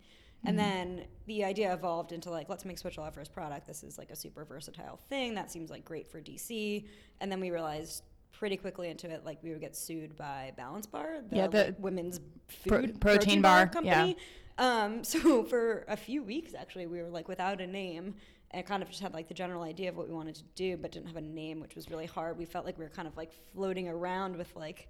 And 0.47 0.59
mm-hmm. 0.59 0.69
then 0.69 1.05
the 1.27 1.45
idea 1.45 1.73
evolved 1.73 2.13
into 2.13 2.31
like, 2.31 2.49
let's 2.49 2.65
make 2.65 2.79
Switchel 2.79 3.05
our 3.05 3.11
first 3.11 3.33
product. 3.33 3.67
This 3.67 3.83
is 3.83 3.99
like 3.99 4.11
a 4.11 4.17
super 4.17 4.45
versatile 4.45 4.99
thing 5.11 5.35
that 5.35 5.51
seems 5.51 5.71
like 5.71 5.85
great 5.85 6.09
for 6.09 6.21
DC. 6.21 6.87
And 7.21 7.31
then 7.31 7.41
we 7.41 7.51
realized 7.51 8.05
pretty 8.33 8.57
quickly 8.57 8.89
into 8.89 9.11
it, 9.11 9.25
like 9.27 9.43
we 9.43 9.51
would 9.51 9.61
get 9.61 9.77
sued 9.77 10.17
by 10.17 10.53
Balance 10.57 10.87
Bar, 10.87 11.17
the, 11.29 11.37
Yeah, 11.37 11.47
the 11.47 11.75
women's 11.79 12.21
pro- 12.67 12.81
food 12.81 13.01
protein 13.01 13.43
bar, 13.43 13.67
company. 13.67 14.17
Um, 14.59 15.05
so 15.05 15.45
for 15.45 15.85
a 15.89 15.97
few 15.97 16.23
weeks, 16.23 16.55
actually, 16.55 16.87
we 16.87 17.01
were 17.03 17.09
like 17.09 17.29
without 17.29 17.61
a 17.61 17.67
name 17.67 18.15
and 18.53 18.67
kind 18.67 18.83
of 18.83 18.89
just 18.89 19.01
had 19.01 19.15
like 19.15 19.29
the 19.29 19.35
general 19.35 19.63
idea 19.63 19.89
of 19.89 19.97
what 19.97 20.09
we 20.09 20.15
wanted 20.15 20.35
to 20.35 20.43
do, 20.55 20.77
but 20.77 20.93
didn't 20.93 21.07
have 21.07 21.17
a 21.17 21.21
name, 21.21 21.61
which 21.61 21.77
was 21.77 21.91
really 21.91 22.07
hard. 22.07 22.37
We 22.37 22.45
felt 22.45 22.65
like 22.65 22.79
we 22.79 22.85
were 22.85 22.91
kind 22.91 23.07
of 23.07 23.17
like 23.17 23.33
floating 23.53 23.89
around 23.89 24.37
with 24.37 24.55
like, 24.57 24.89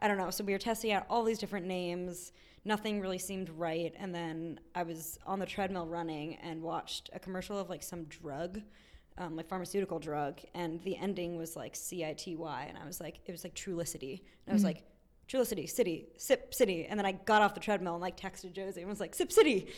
I 0.00 0.08
don't 0.08 0.16
know. 0.16 0.30
So 0.30 0.44
we 0.44 0.52
were 0.52 0.58
testing 0.58 0.92
out 0.92 1.06
all 1.10 1.24
these 1.24 1.38
different 1.38 1.66
names. 1.66 2.32
Nothing 2.64 3.00
really 3.00 3.18
seemed 3.18 3.50
right. 3.50 3.92
And 3.98 4.14
then 4.14 4.60
I 4.74 4.84
was 4.84 5.18
on 5.26 5.38
the 5.38 5.46
treadmill 5.46 5.86
running 5.86 6.36
and 6.36 6.62
watched 6.62 7.10
a 7.12 7.18
commercial 7.18 7.58
of 7.58 7.68
like 7.68 7.82
some 7.82 8.04
drug. 8.04 8.60
Um, 9.18 9.36
like 9.36 9.48
pharmaceutical 9.48 9.98
drug, 9.98 10.40
and 10.54 10.80
the 10.82 10.96
ending 10.96 11.36
was 11.36 11.54
like 11.54 11.76
C 11.76 12.06
I 12.06 12.14
T 12.14 12.36
Y, 12.36 12.66
and 12.66 12.78
I 12.78 12.86
was 12.86 13.00
like, 13.02 13.20
it 13.26 13.32
was 13.32 13.44
like 13.44 13.54
Trulicity, 13.54 14.22
and 14.46 14.48
I 14.48 14.52
was 14.54 14.64
like, 14.64 14.84
Trulicity, 15.30 15.68
City, 15.70 16.06
Sip 16.16 16.52
City. 16.52 16.86
And 16.86 16.98
then 16.98 17.06
I 17.06 17.12
got 17.12 17.40
off 17.42 17.54
the 17.54 17.60
treadmill 17.60 17.92
and 17.94 18.00
like 18.02 18.16
texted 18.18 18.52
Josie 18.52 18.80
and 18.80 18.88
was 18.90 18.98
like, 19.00 19.14
Sip 19.14 19.30
City. 19.30 19.68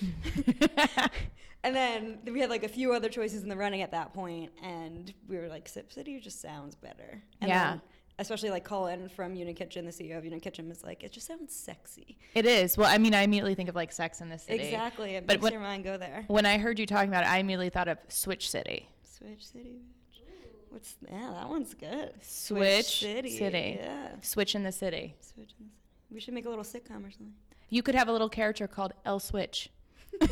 and 1.64 1.76
then 1.76 2.18
we 2.24 2.40
had 2.40 2.50
like 2.50 2.64
a 2.64 2.68
few 2.68 2.92
other 2.94 3.08
choices 3.08 3.42
in 3.42 3.48
the 3.48 3.56
running 3.56 3.82
at 3.82 3.90
that 3.92 4.14
point, 4.14 4.50
and 4.62 5.12
we 5.28 5.36
were 5.36 5.48
like, 5.48 5.68
Sip 5.68 5.92
City 5.92 6.18
just 6.20 6.40
sounds 6.40 6.74
better. 6.74 7.22
And 7.40 7.48
Yeah. 7.50 7.70
then, 7.72 7.80
especially 8.18 8.50
like 8.50 8.64
Colin 8.64 9.08
from 9.08 9.34
Union 9.34 9.54
Kitchen, 9.54 9.84
the 9.84 9.90
CEO 9.92 10.16
of 10.16 10.24
Union 10.24 10.40
Kitchen, 10.40 10.68
was 10.68 10.82
like, 10.82 11.02
it 11.02 11.12
just 11.12 11.26
sounds 11.26 11.54
sexy. 11.54 12.18
It 12.34 12.46
is. 12.46 12.78
Well, 12.78 12.88
I 12.88 12.96
mean, 12.98 13.14
I 13.14 13.22
immediately 13.22 13.54
think 13.54 13.68
of 13.68 13.74
like 13.74 13.92
Sex 13.92 14.20
in 14.20 14.28
the 14.30 14.38
City. 14.38 14.64
Exactly. 14.64 15.16
It 15.16 15.26
But 15.26 15.34
makes 15.34 15.42
when- 15.44 15.52
your 15.52 15.62
mind 15.62 15.84
go 15.84 15.96
there. 15.98 16.24
When 16.28 16.46
I 16.46 16.58
heard 16.58 16.78
you 16.78 16.86
talking 16.86 17.08
about 17.10 17.24
it, 17.24 17.30
I 17.30 17.38
immediately 17.38 17.68
thought 17.70 17.88
of 17.88 17.98
Switch 18.08 18.50
City. 18.50 18.88
Switch 19.02 19.46
City. 19.46 19.82
Bitch. 20.72 20.74
What's 20.74 20.96
yeah? 21.10 21.30
That 21.32 21.48
one's 21.48 21.74
good. 21.74 22.12
Switch 22.22 23.00
City. 23.00 23.36
City. 23.36 23.78
Yeah. 23.80 24.08
Switch 24.22 24.54
in 24.54 24.62
the 24.62 24.72
City. 24.72 25.14
Switch. 25.20 25.54
in 25.58 25.66
the 25.66 25.70
city. 25.70 25.70
We 26.10 26.20
should 26.20 26.34
make 26.34 26.46
a 26.46 26.50
little 26.50 26.64
sitcom 26.64 27.06
or 27.06 27.10
something. 27.10 27.32
You 27.70 27.82
could 27.82 27.94
have 27.94 28.08
a 28.08 28.12
little 28.12 28.28
character 28.28 28.66
called 28.66 28.92
L 29.04 29.18
Switch. 29.18 29.70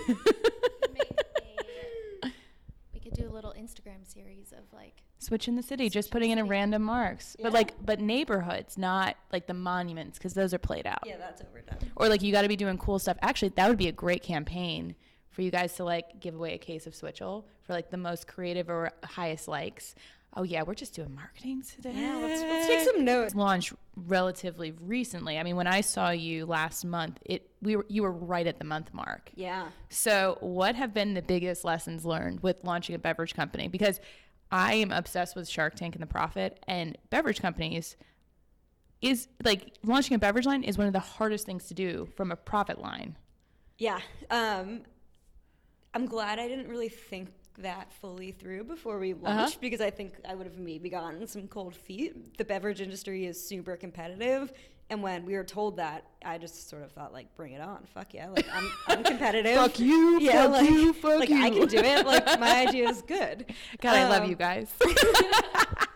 We 2.93 3.01
could 3.01 3.15
do 3.15 3.29
a 3.29 3.33
little 3.33 3.55
Instagram 3.59 4.05
series 4.05 4.53
of 4.53 4.71
like 4.75 5.03
Switch 5.19 5.49
in 5.49 5.57
the 5.57 5.63
city, 5.63 5.89
just 5.89 6.09
Switch 6.09 6.11
in 6.11 6.13
putting 6.13 6.29
the 6.29 6.33
in 6.33 6.39
a 6.39 6.45
random 6.45 6.83
marks. 6.83 7.35
But 7.41 7.53
like, 7.53 7.75
but 7.85 7.99
neighborhoods, 8.01 8.77
not 8.77 9.17
like 9.33 9.47
the 9.47 9.55
monuments, 9.55 10.19
because 10.19 10.35
those 10.35 10.53
are 10.53 10.59
played 10.59 10.87
out. 10.87 11.01
Yeah, 11.07 11.17
that's 11.17 11.41
overdone. 11.41 11.91
Or 11.97 12.09
like, 12.09 12.21
you 12.23 12.31
got 12.31 12.43
to 12.43 12.49
be 12.49 12.57
doing 12.57 12.77
cool 12.77 12.99
stuff. 12.99 13.17
Actually, 13.23 13.51
that 13.57 13.69
would 13.69 13.79
be 13.79 13.89
a 13.89 13.93
great 13.93 14.23
campaign 14.23 14.95
for 15.31 15.43
you 15.43 15.51
guys 15.51 15.75
to 15.77 15.85
like 15.85 16.21
give 16.21 16.35
away 16.35 16.55
a 16.55 16.59
case 16.59 16.87
of 16.87 16.95
Switchel 16.95 17.47
for 17.63 17.73
like 17.73 17.91
the 17.91 17.97
most 17.97 18.27
creative 18.27 18.69
or 18.69 18.93
highest 19.05 19.49
likes. 19.49 19.95
Oh 20.37 20.45
yeah, 20.45 20.63
we're 20.63 20.75
just 20.75 20.95
doing 20.95 21.13
marketing 21.15 21.63
today. 21.63 21.93
Yeah, 21.95 22.17
let's, 22.17 22.41
let's 22.43 22.67
take 22.69 22.81
some 22.81 23.05
notes. 23.05 23.35
launched 23.35 23.73
relatively 23.97 24.73
recently. 24.81 25.39
I 25.39 25.43
mean, 25.43 25.57
when 25.57 25.67
I 25.67 25.81
saw 25.81 26.11
you 26.11 26.47
last 26.47 26.85
month, 26.85 27.19
it 27.25 27.51
we 27.61 27.75
were 27.77 27.87
you 27.89 28.03
were 28.03 28.13
right 28.13 28.47
at 28.47 28.59
the 28.59 28.65
month 28.65 28.95
mark. 28.95 29.31
Yeah. 29.35 29.69
So, 29.89 30.39
what 30.41 30.77
have 30.77 30.95
been 30.95 31.15
the 31.15 31.23
biggest 31.23 31.65
lessons 31.65 32.05
learned 32.05 32.41
with 32.41 32.63
launching 32.63 32.95
a 32.95 32.99
beverage 32.99 33.35
company? 33.35 33.67
Because 33.67 34.01
I 34.53 34.75
am 34.75 34.93
obsessed 34.93 35.35
with 35.35 35.49
Shark 35.49 35.75
Tank 35.75 35.97
and 35.97 36.03
the 36.03 36.07
profit, 36.07 36.63
and 36.69 36.97
beverage 37.11 37.41
companies 37.41 37.97
is 39.03 39.29
like 39.45 39.75
launching 39.83 40.15
a 40.15 40.19
beverage 40.19 40.47
line 40.47 40.63
is 40.63 40.79
one 40.79 40.87
of 40.87 40.93
the 40.93 41.01
hardest 41.01 41.47
things 41.47 41.67
to 41.69 41.75
do 41.75 42.09
from 42.17 42.31
a 42.31 42.37
profit 42.37 42.81
line. 42.81 43.17
Yeah. 43.79 43.99
Um, 44.31 44.83
I'm 45.95 46.07
glad 46.07 46.39
I 46.39 46.47
didn't 46.47 46.69
really 46.69 46.89
think 46.89 47.31
that 47.63 47.93
fully 48.01 48.33
through 48.33 48.65
before 48.65 48.99
we 48.99 49.15
launched 49.15 49.61
because 49.61 49.81
I 49.81 49.91
think 49.91 50.15
I 50.29 50.35
would 50.35 50.47
have 50.47 50.59
maybe 50.59 50.89
gotten 50.91 51.27
some 51.27 51.47
cold 51.49 51.75
feet. 51.75 52.37
The 52.39 52.45
beverage 52.45 52.81
industry 52.81 53.27
is 53.27 53.43
super 53.43 53.77
competitive. 53.77 54.53
And 54.91 55.05
when 55.05 55.25
we 55.25 55.35
were 55.35 55.45
told 55.45 55.77
that, 55.77 56.05
I 56.25 56.37
just 56.39 56.69
sort 56.69 56.83
of 56.83 56.91
thought, 56.91 57.13
like, 57.13 57.33
bring 57.37 57.53
it 57.53 57.61
on. 57.61 57.87
Fuck 57.95 58.13
yeah. 58.13 58.29
Like, 58.29 58.47
I'm, 58.53 58.69
I'm 58.89 59.05
competitive. 59.13 59.55
Fuck 59.55 59.79
you, 59.79 60.19
Yeah. 60.19 60.43
fuck 60.43 60.51
like, 60.53 60.69
you, 60.71 60.93
fuck 60.93 61.21
like 61.21 61.31
I 61.31 61.51
can 61.51 61.69
do 61.69 61.79
it. 61.79 62.05
Like, 62.05 62.41
my 62.41 62.67
idea 62.67 62.89
is 62.89 63.01
good. 63.03 63.55
God, 63.81 63.95
I 63.95 64.09
love 64.09 64.25
Um, 64.25 64.31
you 64.31 64.35
guys. 64.35 64.69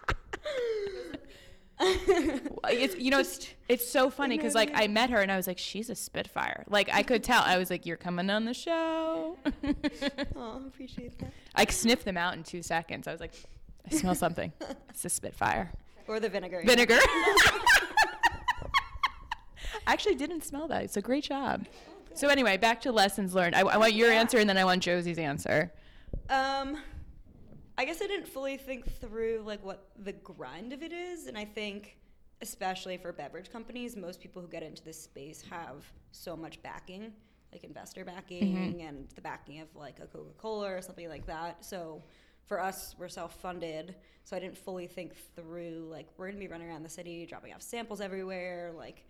it's 1.81 2.97
you 2.97 3.11
know 3.11 3.19
it's 3.19 3.49
it's 3.69 3.89
so 3.89 4.09
funny 4.09 4.37
because 4.37 4.55
like 4.55 4.71
I 4.75 4.87
met 4.87 5.11
her 5.11 5.19
and 5.21 5.31
I 5.33 5.37
was 5.37 5.47
like 5.47 5.59
she's 5.59 5.91
a 5.91 5.95
spitfire. 5.95 6.65
Like 6.69 6.89
I 6.93 7.03
could 7.03 7.25
tell. 7.25 7.43
I 7.43 7.59
was 7.59 7.71
like 7.71 7.85
you're 7.85 7.97
coming 7.97 8.31
on 8.31 8.45
the 8.45 8.55
show. 8.55 9.37
Oh, 10.37 10.63
appreciate 10.67 11.19
that. 11.19 11.33
I 11.55 11.65
sniffed 11.67 12.05
them 12.05 12.17
out 12.17 12.35
in 12.35 12.45
two 12.45 12.63
seconds. 12.63 13.09
I 13.09 13.13
was 13.13 13.21
like 13.21 13.35
I 13.91 13.95
smell 13.95 14.15
something. 14.15 14.53
It's 14.89 15.05
a 15.05 15.09
spitfire. 15.09 15.73
Or 16.07 16.21
the 16.21 16.29
vinegar. 16.29 16.63
vinegar. 16.65 16.99
I 19.87 19.93
actually 19.93 20.15
didn't 20.15 20.45
smell 20.45 20.69
that. 20.69 20.85
It's 20.85 20.97
a 20.97 21.03
great 21.03 21.25
job. 21.25 21.67
So 22.15 22.29
anyway 22.29 22.57
back 22.57 22.81
to 22.83 22.93
lessons 22.93 23.35
learned. 23.35 23.57
I, 23.57 23.63
I 23.63 23.77
want 23.79 23.95
your 23.95 24.13
answer 24.13 24.39
and 24.39 24.49
then 24.49 24.57
I 24.57 24.65
want 24.65 24.83
Josie's 24.83 25.19
answer. 25.19 25.73
Um, 26.31 26.79
I 27.77 27.85
guess 27.85 28.01
I 28.03 28.07
didn't 28.07 28.29
fully 28.29 28.57
think 28.57 28.87
through 29.01 29.43
like 29.45 29.65
what 29.65 29.89
the 29.97 30.13
grind 30.13 30.73
of 30.73 30.83
it 30.83 30.93
is, 30.93 31.27
and 31.27 31.37
I 31.37 31.45
think, 31.45 31.97
especially 32.41 32.97
for 32.97 33.13
beverage 33.13 33.51
companies, 33.51 33.97
most 33.97 34.21
people 34.21 34.41
who 34.43 34.49
get 34.49 34.63
into 34.63 34.83
this 34.83 35.01
space 35.03 35.43
have 35.51 35.85
so 36.13 36.37
much 36.37 36.63
backing, 36.63 37.13
like 37.53 37.65
investor 37.65 38.05
backing 38.05 38.55
mm-hmm. 38.55 38.81
and 38.81 39.09
the 39.15 39.21
backing 39.21 39.61
of 39.61 39.69
like 39.75 39.99
a 40.01 40.07
Coca 40.07 40.33
Cola 40.39 40.73
or 40.73 40.83
something 40.83 41.09
like 41.09 41.27
that. 41.27 41.65
So. 41.65 42.03
For 42.47 42.61
us, 42.61 42.95
we're 42.99 43.09
self-funded, 43.09 43.95
so 44.25 44.37
I 44.37 44.39
didn't 44.39 44.59
fully 44.59 44.87
think 44.87 45.15
through 45.35 45.89
like 45.91 46.09
we're 46.19 46.27
gonna 46.27 46.39
be 46.39 46.47
running 46.47 46.69
around 46.69 46.83
the 46.83 46.91
city, 46.91 47.25
dropping 47.25 47.55
off 47.55 47.63
samples 47.63 48.03
everywhere, 48.03 48.71
like 48.77 49.07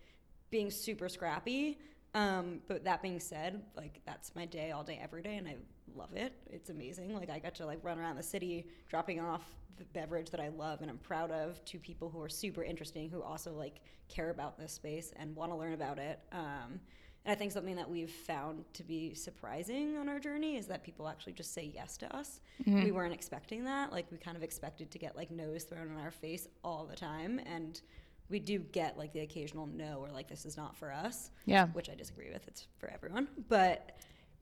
being 0.49 0.71
super 0.71 1.09
scrappy. 1.09 1.77
Um, 2.15 2.61
but 2.67 2.83
that 2.85 3.01
being 3.01 3.19
said, 3.19 3.61
like 3.75 4.01
that's 4.05 4.33
my 4.35 4.45
day 4.45 4.71
all 4.71 4.83
day, 4.83 4.99
every 5.03 5.21
day, 5.21 5.35
and 5.35 5.47
I 5.47 5.57
love 5.95 6.13
it. 6.15 6.33
It's 6.49 6.69
amazing. 6.69 7.13
Like 7.13 7.29
I 7.29 7.39
got 7.39 7.53
to 7.55 7.65
like 7.65 7.79
run 7.83 7.99
around 7.99 8.15
the 8.15 8.23
city 8.23 8.65
dropping 8.89 9.19
off 9.19 9.43
the 9.77 9.83
beverage 9.85 10.29
that 10.29 10.39
I 10.39 10.47
love 10.47 10.81
and 10.81 10.89
I'm 10.89 10.97
proud 10.97 11.31
of 11.31 11.63
to 11.65 11.77
people 11.77 12.09
who 12.09 12.21
are 12.21 12.29
super 12.29 12.63
interesting, 12.63 13.09
who 13.09 13.21
also 13.21 13.51
like 13.53 13.81
care 14.07 14.29
about 14.29 14.57
this 14.57 14.71
space 14.71 15.11
and 15.17 15.35
want 15.35 15.51
to 15.51 15.57
learn 15.57 15.73
about 15.73 15.99
it. 15.99 16.19
Um, 16.31 16.79
and 17.25 17.31
I 17.31 17.35
think 17.35 17.51
something 17.51 17.75
that 17.75 17.89
we've 17.89 18.11
found 18.11 18.63
to 18.73 18.83
be 18.83 19.13
surprising 19.13 19.97
on 19.97 20.07
our 20.07 20.19
journey 20.19 20.57
is 20.57 20.67
that 20.67 20.83
people 20.83 21.09
actually 21.09 21.33
just 21.33 21.53
say 21.53 21.69
yes 21.73 21.97
to 21.97 22.15
us. 22.15 22.39
We 22.83 22.91
weren't 22.91 23.13
expecting 23.13 23.65
that. 23.65 23.91
Like 23.91 24.05
we 24.11 24.17
kind 24.17 24.37
of 24.37 24.43
expected 24.43 24.91
to 24.91 24.99
get 24.99 25.15
like 25.17 25.31
no's 25.31 25.63
thrown 25.63 25.87
in 25.89 25.97
our 25.97 26.11
face 26.11 26.47
all 26.63 26.85
the 26.85 26.95
time, 26.95 27.39
and 27.45 27.81
we 28.29 28.39
do 28.39 28.59
get 28.59 28.97
like 28.97 29.13
the 29.13 29.19
occasional 29.19 29.67
no 29.67 29.99
or 29.99 30.09
like 30.11 30.27
this 30.27 30.45
is 30.45 30.57
not 30.57 30.75
for 30.75 30.91
us 30.91 31.31
yeah 31.45 31.67
which 31.67 31.89
I 31.89 31.95
disagree 31.95 32.31
with. 32.31 32.47
It's 32.47 32.67
for 32.79 32.89
everyone, 32.89 33.27
but 33.49 33.91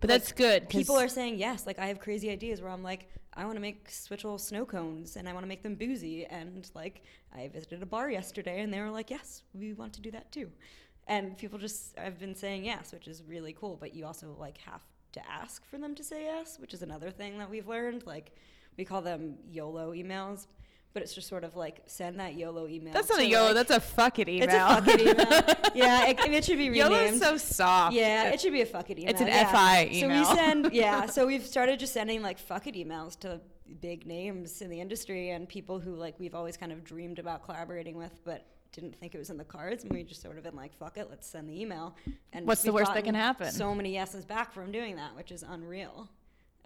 but 0.03 0.09
like, 0.09 0.19
that's 0.19 0.33
good. 0.33 0.67
people 0.67 0.97
are 0.97 1.07
saying 1.07 1.39
yes. 1.39 1.65
Like 1.65 1.79
I 1.79 1.85
have 1.85 2.01
crazy 2.01 2.29
ideas 2.29 2.61
where 2.61 2.69
I'm 2.69 2.83
like, 2.83 3.07
I 3.35 3.45
want 3.45 3.55
to 3.55 3.61
make 3.61 3.89
switchel 3.89 4.37
snow 4.37 4.65
cones 4.65 5.15
and 5.15 5.29
I 5.29 5.31
want 5.31 5.45
to 5.45 5.47
make 5.47 5.63
them 5.63 5.75
boozy. 5.75 6.25
And 6.25 6.69
like 6.75 7.03
I 7.33 7.47
visited 7.47 7.81
a 7.81 7.85
bar 7.85 8.11
yesterday 8.11 8.59
and 8.59 8.73
they 8.73 8.81
were 8.81 8.89
like, 8.89 9.09
yes, 9.09 9.43
we 9.53 9.71
want 9.71 9.93
to 9.93 10.01
do 10.01 10.11
that 10.11 10.29
too. 10.29 10.51
And 11.07 11.37
people 11.37 11.57
just 11.57 11.97
have 11.97 12.19
been 12.19 12.35
saying 12.35 12.65
yes, 12.65 12.91
which 12.91 13.07
is 13.07 13.23
really 13.25 13.53
cool. 13.53 13.77
But 13.79 13.95
you 13.95 14.05
also 14.05 14.35
like 14.37 14.57
have 14.57 14.81
to 15.13 15.21
ask 15.31 15.65
for 15.65 15.77
them 15.77 15.95
to 15.95 16.03
say 16.03 16.23
yes, 16.25 16.59
which 16.59 16.73
is 16.73 16.81
another 16.81 17.09
thing 17.09 17.37
that 17.37 17.49
we've 17.49 17.69
learned. 17.69 18.05
Like 18.05 18.35
we 18.77 18.83
call 18.83 19.01
them 19.01 19.35
YOLO 19.49 19.93
emails. 19.93 20.47
But 20.93 21.01
it's 21.01 21.15
just 21.15 21.27
sort 21.27 21.43
of 21.43 21.55
like 21.55 21.81
send 21.87 22.19
that 22.19 22.35
YOLO 22.35 22.67
email. 22.67 22.93
that's 22.93 23.09
not 23.09 23.19
a 23.19 23.25
YOLO 23.25 23.47
like- 23.47 23.55
that's 23.55 23.71
a 23.71 23.79
fuck 23.79 24.19
it 24.19 24.29
email 24.29 24.43
it's 24.43 24.53
a 24.53 24.81
fuck 24.81 24.87
it 24.87 25.01
email. 25.01 25.71
yeah, 25.75 26.07
it, 26.07 26.19
it 26.19 26.45
should 26.45 26.57
be 26.57 26.65
YOLO 26.65 26.95
renamed. 26.95 27.15
is 27.15 27.19
so 27.21 27.37
soft 27.37 27.95
Yeah, 27.95 28.29
it 28.29 28.39
should 28.39 28.53
be 28.53 28.61
a 28.61 28.65
fuck 28.65 28.89
it 28.91 28.99
email. 28.99 29.09
It's 29.09 29.21
an 29.21 29.27
yeah. 29.27 29.51
FI 29.51 29.99
So 29.99 30.07
we 30.07 30.23
send, 30.23 30.69
yeah. 30.73 31.07
So 31.07 31.25
we've 31.25 31.45
started 31.45 31.79
just 31.79 31.93
sending 31.93 32.21
like 32.21 32.37
fuck 32.37 32.67
it 32.67 32.75
emails 32.75 33.19
to 33.21 33.41
big 33.81 34.05
names 34.05 34.61
in 34.61 34.69
the 34.69 34.79
industry 34.79 35.31
and 35.31 35.49
people 35.49 35.79
who 35.79 35.95
like 35.95 36.19
we've 36.19 36.35
always 36.35 36.57
kind 36.57 36.71
of 36.71 36.83
dreamed 36.83 37.17
about 37.17 37.43
collaborating 37.43 37.97
with, 37.97 38.13
but 38.23 38.45
didn't 38.71 38.95
think 38.95 39.15
it 39.15 39.17
was 39.17 39.29
in 39.29 39.37
the 39.37 39.43
cards. 39.43 39.83
And 39.83 39.93
we 39.93 40.03
just 40.03 40.21
sort 40.21 40.37
of 40.37 40.43
been 40.43 40.55
like, 40.55 40.73
fuck 40.77 40.97
it, 40.97 41.07
let's 41.09 41.27
send 41.27 41.49
the 41.49 41.59
email. 41.59 41.95
And 42.33 42.45
What's 42.45 42.63
the 42.63 42.73
worst 42.73 42.93
that 42.93 43.03
can 43.03 43.15
happen? 43.15 43.51
So 43.51 43.73
many 43.73 43.93
yeses 43.93 44.25
back 44.25 44.51
from 44.51 44.71
doing 44.71 44.95
that, 44.97 45.15
which 45.15 45.31
is 45.31 45.43
unreal. 45.43 46.09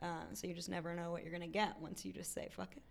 Uh, 0.02 0.22
so 0.34 0.48
you 0.48 0.54
just 0.54 0.70
never 0.70 0.96
know 0.96 1.12
what 1.12 1.24
you're 1.24 1.32
gonna 1.32 1.48
get 1.48 1.80
once 1.82 2.06
you 2.06 2.12
just 2.14 2.34
say 2.34 2.50
fuck 2.52 2.76
it. 2.76 2.84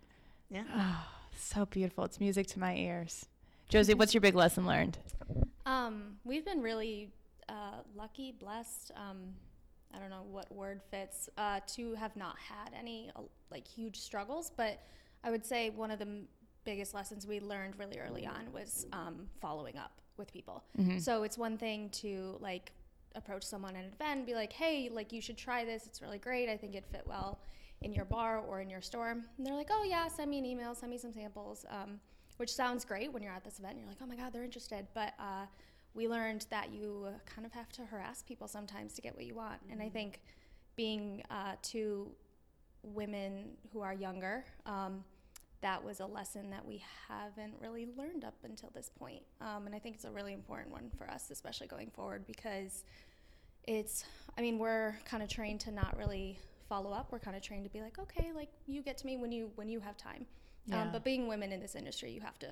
Yeah. 0.49 0.63
so 1.37 1.65
beautiful 1.65 2.03
it's 2.03 2.19
music 2.19 2.47
to 2.47 2.59
my 2.59 2.75
ears 2.75 3.25
Josie 3.69 3.93
what's 3.93 4.13
your 4.13 4.21
big 4.21 4.35
lesson 4.35 4.65
learned 4.65 4.97
Um, 5.65 6.17
we've 6.23 6.45
been 6.45 6.61
really 6.61 7.11
uh, 7.49 7.81
lucky, 7.95 8.31
blessed. 8.31 8.91
Um, 8.95 9.17
I 9.93 9.99
don't 9.99 10.09
know 10.09 10.23
what 10.29 10.49
word 10.53 10.81
fits 10.91 11.29
uh, 11.37 11.59
to 11.75 11.93
have 11.95 12.15
not 12.15 12.37
had 12.39 12.71
any 12.77 13.11
uh, 13.15 13.21
like 13.51 13.67
huge 13.67 13.97
struggles, 13.99 14.51
but 14.55 14.79
I 15.23 15.31
would 15.31 15.45
say 15.45 15.69
one 15.71 15.91
of 15.91 15.99
the 15.99 16.05
m- 16.05 16.27
biggest 16.63 16.93
lessons 16.93 17.27
we 17.27 17.39
learned 17.41 17.77
really 17.77 17.99
early 17.99 18.25
on 18.25 18.51
was 18.53 18.85
um, 18.93 19.27
following 19.41 19.77
up 19.77 19.91
with 20.17 20.31
people. 20.31 20.63
So 20.99 21.23
it's 21.23 21.37
one 21.37 21.57
thing 21.57 21.89
to 22.01 22.37
like 22.39 22.71
approach 23.15 23.43
someone 23.43 23.75
at 23.75 23.83
an 23.83 23.91
event 23.93 24.17
and 24.19 24.25
be 24.25 24.33
like, 24.35 24.53
hey, 24.53 24.89
like 24.91 25.11
you 25.11 25.21
should 25.21 25.37
try 25.37 25.65
this. 25.65 25.85
It's 25.85 26.01
really 26.01 26.17
great. 26.19 26.47
I 26.49 26.55
think 26.57 26.75
it 26.75 26.85
fit 26.91 27.03
well 27.05 27.39
in 27.81 27.93
your 27.93 28.05
bar 28.05 28.39
or 28.39 28.61
in 28.61 28.69
your 28.69 28.81
store. 28.81 29.11
And 29.11 29.45
they're 29.45 29.53
like, 29.53 29.69
oh 29.71 29.83
yeah, 29.87 30.07
send 30.07 30.31
me 30.31 30.39
an 30.39 30.45
email, 30.45 30.73
send 30.73 30.91
me 30.91 30.97
some 30.97 31.13
samples, 31.13 31.65
um, 31.69 31.99
which 32.37 32.53
sounds 32.53 32.85
great 32.85 33.11
when 33.11 33.21
you're 33.21 33.33
at 33.33 33.43
this 33.43 33.59
event. 33.59 33.73
And 33.73 33.81
you're 33.81 33.89
like, 33.89 33.99
oh 34.01 34.07
my 34.07 34.15
god, 34.15 34.33
they're 34.33 34.43
interested. 34.43 34.87
But 34.93 35.13
uh, 35.19 35.45
we 35.93 36.07
learned 36.07 36.45
that 36.49 36.71
you 36.71 37.07
kind 37.25 37.45
of 37.45 37.53
have 37.53 37.71
to 37.73 37.85
harass 37.85 38.23
people 38.23 38.47
sometimes 38.47 38.93
to 38.93 39.01
get 39.01 39.15
what 39.15 39.25
you 39.25 39.35
want. 39.35 39.61
Mm-hmm. 39.63 39.73
And 39.73 39.81
I 39.81 39.85
mm-hmm. 39.85 39.93
think 39.93 40.21
being 40.75 41.23
uh, 41.29 41.53
two 41.61 42.11
women 42.83 43.49
who 43.73 43.81
are 43.81 43.93
younger. 43.93 44.45
Um, 44.65 45.03
that 45.61 45.83
was 45.83 45.99
a 45.99 46.05
lesson 46.05 46.51
that 46.51 46.65
we 46.65 46.83
haven't 47.07 47.55
really 47.59 47.87
learned 47.97 48.23
up 48.23 48.35
until 48.43 48.69
this 48.75 48.91
point. 48.97 49.23
Um, 49.41 49.65
and 49.65 49.73
I 49.73 49.79
think 49.79 49.95
it's 49.95 50.05
a 50.05 50.11
really 50.11 50.33
important 50.33 50.71
one 50.71 50.91
for 50.97 51.09
us, 51.09 51.31
especially 51.31 51.67
going 51.67 51.89
forward, 51.89 52.27
because 52.27 52.83
it's, 53.67 54.05
I 54.37 54.41
mean, 54.41 54.59
we're 54.59 54.95
kind 55.05 55.23
of 55.23 55.29
trained 55.29 55.61
to 55.61 55.71
not 55.71 55.97
really 55.97 56.39
follow 56.67 56.91
up. 56.91 57.11
We're 57.11 57.19
kind 57.19 57.35
of 57.35 57.41
trained 57.41 57.63
to 57.65 57.69
be 57.69 57.81
like, 57.81 57.99
okay, 57.99 58.31
like 58.35 58.49
you 58.65 58.81
get 58.81 58.97
to 58.99 59.05
me 59.05 59.17
when 59.17 59.31
you 59.31 59.51
when 59.55 59.69
you 59.69 59.79
have 59.79 59.97
time. 59.97 60.25
Um, 60.71 60.73
yeah. 60.73 60.81
Um, 60.83 60.89
but 60.91 61.03
being 61.03 61.27
women 61.27 61.51
in 61.51 61.59
this 61.59 61.75
industry, 61.75 62.11
you 62.11 62.21
have 62.21 62.39
to 62.39 62.49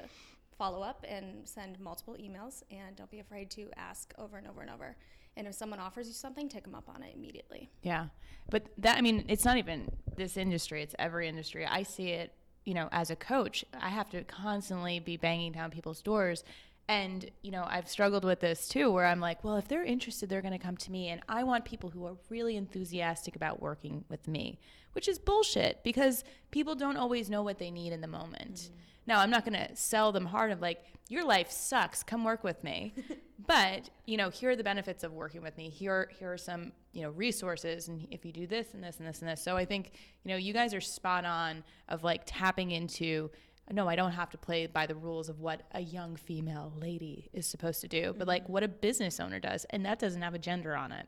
follow 0.58 0.82
up 0.82 1.06
and 1.08 1.48
send 1.48 1.80
multiple 1.80 2.16
emails, 2.16 2.64
and 2.72 2.96
don't 2.96 3.12
be 3.12 3.20
afraid 3.20 3.50
to 3.52 3.70
ask 3.76 4.14
over 4.18 4.38
and 4.38 4.48
over 4.48 4.62
and 4.62 4.70
over. 4.70 4.96
And 5.38 5.48
if 5.48 5.54
someone 5.54 5.80
offers 5.80 6.08
you 6.08 6.14
something, 6.14 6.48
take 6.48 6.64
them 6.64 6.76
up 6.76 6.88
on 6.88 7.04
it 7.04 7.14
immediately. 7.14 7.70
Yeah, 7.82 8.08
but 8.50 8.68
that 8.78 8.98
I 8.98 9.02
mean, 9.02 9.26
it's 9.28 9.46
not 9.46 9.58
even 9.58 9.92
this 10.16 10.38
industry; 10.38 10.82
it's 10.82 10.96
every 10.98 11.28
industry. 11.28 11.66
I 11.66 11.84
see 11.84 12.10
it 12.10 12.32
you 12.66 12.74
know, 12.74 12.90
as 12.92 13.12
a 13.12 13.16
coach, 13.16 13.64
I 13.80 13.90
have 13.90 14.10
to 14.10 14.24
constantly 14.24 15.00
be 15.00 15.18
banging 15.18 15.52
down 15.52 15.70
people's 15.72 16.02
doors. 16.02 16.44
And, 16.88 17.30
you 17.42 17.52
know, 17.52 17.66
I've 17.68 17.90
struggled 17.90 18.24
with 18.24 18.42
this 18.42 18.68
too, 18.68 18.92
where 18.92 19.06
I'm 19.06 19.20
like, 19.20 19.44
well, 19.44 19.56
if 19.58 19.68
they're 19.68 19.84
interested, 19.84 20.30
they're 20.30 20.42
going 20.42 20.52
to 20.52 20.60
come 20.60 20.78
to 20.78 20.92
me. 20.92 21.10
And 21.10 21.22
I 21.28 21.44
want 21.44 21.66
people 21.66 21.90
who 21.90 22.06
are 22.06 22.16
really 22.30 22.56
enthusiastic 22.56 23.36
about 23.36 23.60
working 23.60 24.06
with 24.08 24.28
me, 24.28 24.60
which 24.94 25.08
is 25.08 25.18
bullshit 25.18 25.84
because 25.84 26.24
people 26.52 26.76
don't 26.76 26.98
always 26.98 27.30
know 27.30 27.42
what 27.42 27.58
they 27.58 27.72
need 27.72 27.92
in 27.92 28.02
the 28.02 28.08
moment. 28.08 28.56
Mm-hmm. 28.56 28.76
Now, 29.08 29.20
I'm 29.20 29.30
not 29.30 29.46
going 29.46 29.68
to 29.68 29.76
sell 29.76 30.12
them 30.12 30.26
hard 30.26 30.52
of 30.52 30.62
like, 30.62 30.84
your 31.10 31.24
life 31.24 31.52
sucks, 31.52 32.02
come 32.02 32.24
work 32.24 32.44
with 32.44 32.64
me. 32.64 32.94
but, 33.48 33.90
you 34.06 34.18
know, 34.18 34.30
here 34.30 34.52
are 34.52 34.56
the 34.56 34.64
benefits 34.64 35.04
of 35.04 35.14
working 35.14 35.42
with 35.42 35.56
me. 35.58 35.70
Here, 35.70 36.10
here 36.18 36.34
are 36.34 36.38
some, 36.38 36.72
you 36.92 37.04
know, 37.04 37.12
resources. 37.12 37.88
And 37.88 38.08
if 38.10 38.26
you 38.26 38.32
do 38.32 38.48
this 38.48 38.74
and 38.74 38.84
this 38.84 38.98
and 38.98 39.08
this 39.08 39.22
and 39.22 39.30
this. 39.30 39.42
So 39.42 39.56
I 39.56 39.66
think, 39.66 39.92
you 40.24 40.32
know, 40.32 40.38
you 40.38 40.54
guys 40.54 40.74
are 40.74 40.82
spot 40.82 41.26
on 41.26 41.64
of 41.90 42.04
like 42.04 42.24
tapping 42.26 42.72
into, 42.72 43.30
no, 43.72 43.88
I 43.88 43.96
don't 43.96 44.12
have 44.12 44.30
to 44.32 44.38
play 44.38 44.68
by 44.68 44.86
the 44.86 44.96
rules 44.96 45.28
of 45.28 45.40
what 45.40 45.62
a 45.72 45.82
young 45.82 46.16
female 46.16 46.72
lady 46.80 47.30
is 47.34 47.48
supposed 47.48 47.82
to 47.82 47.88
do, 47.88 48.14
but 48.18 48.28
like 48.28 48.44
mm-hmm. 48.44 48.54
what 48.54 48.64
a 48.64 48.68
business 48.68 49.20
owner 49.20 49.40
does. 49.40 49.66
And 49.72 49.86
that 49.86 49.98
doesn't 49.98 50.22
have 50.22 50.36
a 50.36 50.40
gender 50.40 50.76
on 50.76 50.92
it. 50.92 51.08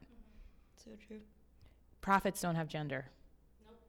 So 0.83 0.91
true. 1.07 1.19
Profits 2.01 2.41
don't 2.41 2.55
have 2.55 2.67
gender. 2.67 3.05
Nope. 3.65 3.79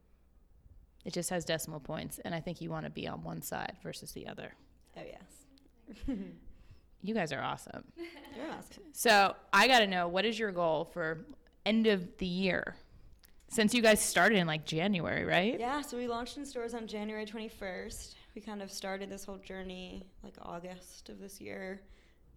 It 1.05 1.13
just 1.15 1.31
has 1.31 1.45
decimal 1.45 1.81
points, 1.81 2.19
and 2.25 2.35
I 2.35 2.41
think 2.41 2.61
you 2.61 2.71
want 2.71 2.85
to 2.85 2.91
be 2.91 3.09
on 3.09 3.23
one 3.23 3.41
side 3.41 3.77
versus 3.83 4.13
the 4.13 4.27
other. 4.27 4.53
Oh 4.97 5.03
yes. 5.07 6.07
you 7.03 7.15
guys 7.15 7.33
are 7.33 7.43
awesome. 7.43 7.85
You're 7.97 8.51
awesome. 8.51 8.83
So 8.93 9.35
I 9.53 9.67
got 9.67 9.79
to 9.79 9.87
know 9.87 10.09
what 10.09 10.27
is 10.27 10.39
your 10.39 10.53
goal 10.53 10.85
for 10.93 11.25
end 11.65 11.87
of 11.87 12.19
the 12.19 12.27
year? 12.27 12.77
Since 13.51 13.73
you 13.73 13.81
guys 13.81 14.03
started 14.03 14.37
in 14.37 14.47
like 14.47 14.67
January, 14.67 15.25
right? 15.25 15.59
Yeah, 15.59 15.81
so 15.81 15.97
we 15.97 16.07
launched 16.07 16.37
in 16.37 16.45
stores 16.45 16.75
on 16.75 16.87
January 16.87 17.25
21st. 17.25 18.15
We 18.39 18.43
kind 18.43 18.63
of 18.63 18.71
started 18.71 19.11
this 19.11 19.25
whole 19.25 19.39
journey 19.39 20.07
like 20.23 20.37
August 20.41 21.09
of 21.09 21.19
this 21.19 21.41
year. 21.41 21.81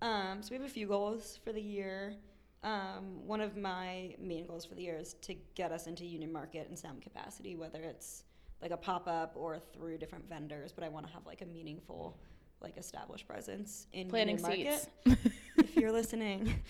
Um, 0.01 0.41
so 0.41 0.49
we 0.49 0.55
have 0.57 0.65
a 0.65 0.67
few 0.67 0.87
goals 0.87 1.39
for 1.43 1.53
the 1.53 1.61
year. 1.61 2.15
Um, 2.63 3.27
one 3.27 3.39
of 3.39 3.55
my 3.55 4.15
main 4.19 4.47
goals 4.47 4.65
for 4.65 4.73
the 4.73 4.81
year 4.81 4.97
is 4.97 5.13
to 5.21 5.35
get 5.53 5.71
us 5.71 5.85
into 5.85 6.03
Union 6.03 6.33
Market 6.33 6.65
in 6.71 6.75
some 6.75 6.99
capacity, 7.01 7.55
whether 7.55 7.83
it's 7.83 8.23
like 8.63 8.71
a 8.71 8.77
pop 8.77 9.07
up 9.07 9.33
or 9.35 9.59
through 9.59 9.99
different 9.99 10.27
vendors, 10.27 10.71
but 10.71 10.83
I 10.83 10.89
want 10.89 11.05
to 11.05 11.13
have 11.13 11.23
like 11.27 11.43
a 11.43 11.45
meaningful, 11.45 12.17
like 12.61 12.77
established 12.77 13.27
presence 13.27 13.85
in 13.93 14.09
planting 14.09 14.39
seeds. 14.39 14.87
if 15.05 15.75
you're 15.75 15.91
listening, 15.91 16.63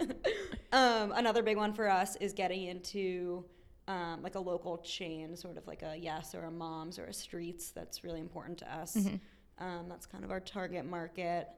um, 0.72 1.10
another 1.16 1.42
big 1.42 1.56
one 1.56 1.72
for 1.72 1.90
us 1.90 2.14
is 2.20 2.32
getting 2.32 2.66
into 2.66 3.44
um, 3.90 4.22
like 4.22 4.36
a 4.36 4.40
local 4.40 4.78
chain, 4.78 5.36
sort 5.36 5.56
of 5.56 5.66
like 5.66 5.82
a 5.82 5.96
Yes 5.96 6.32
or 6.34 6.44
a 6.44 6.50
Moms 6.50 6.96
or 6.96 7.06
a 7.06 7.12
Streets. 7.12 7.72
That's 7.72 8.04
really 8.04 8.20
important 8.20 8.58
to 8.58 8.72
us. 8.72 8.94
Mm-hmm. 8.94 9.64
Um, 9.64 9.88
that's 9.88 10.06
kind 10.06 10.22
of 10.22 10.30
our 10.30 10.38
target 10.38 10.84
market. 10.86 11.48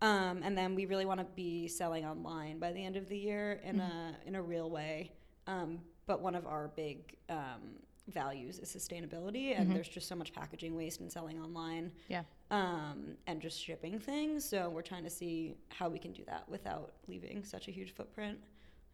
Um, 0.00 0.40
and 0.42 0.56
then 0.56 0.74
we 0.74 0.86
really 0.86 1.04
want 1.04 1.20
to 1.20 1.26
be 1.36 1.68
selling 1.68 2.06
online 2.06 2.58
by 2.58 2.72
the 2.72 2.82
end 2.82 2.96
of 2.96 3.08
the 3.08 3.18
year 3.18 3.60
in 3.62 3.76
mm-hmm. 3.76 3.90
a 3.90 4.14
in 4.26 4.34
a 4.34 4.42
real 4.42 4.70
way. 4.70 5.12
Um, 5.46 5.80
but 6.06 6.22
one 6.22 6.34
of 6.34 6.46
our 6.46 6.68
big 6.74 7.16
um, 7.28 7.76
values 8.08 8.58
is 8.58 8.74
sustainability 8.74 9.54
and 9.54 9.66
mm-hmm. 9.66 9.74
there's 9.74 9.88
just 9.88 10.08
so 10.08 10.14
much 10.14 10.32
packaging 10.32 10.74
waste 10.74 11.00
and 11.00 11.10
selling 11.10 11.40
online 11.40 11.90
yeah 12.08 12.22
um, 12.50 13.16
and 13.26 13.40
just 13.40 13.58
shipping 13.58 13.98
things 13.98 14.44
so 14.44 14.68
we're 14.68 14.82
trying 14.82 15.04
to 15.04 15.08
see 15.08 15.54
how 15.70 15.88
we 15.88 15.98
can 15.98 16.12
do 16.12 16.22
that 16.26 16.46
without 16.46 16.92
leaving 17.08 17.42
such 17.42 17.66
a 17.66 17.70
huge 17.70 17.94
footprint 17.94 18.36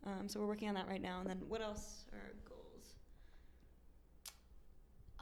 um, 0.06 0.28
so 0.28 0.38
we're 0.38 0.46
working 0.46 0.68
on 0.68 0.76
that 0.76 0.86
right 0.86 1.02
now 1.02 1.18
and 1.18 1.28
then 1.28 1.38
what 1.48 1.60
else 1.60 2.04
are 2.12 2.34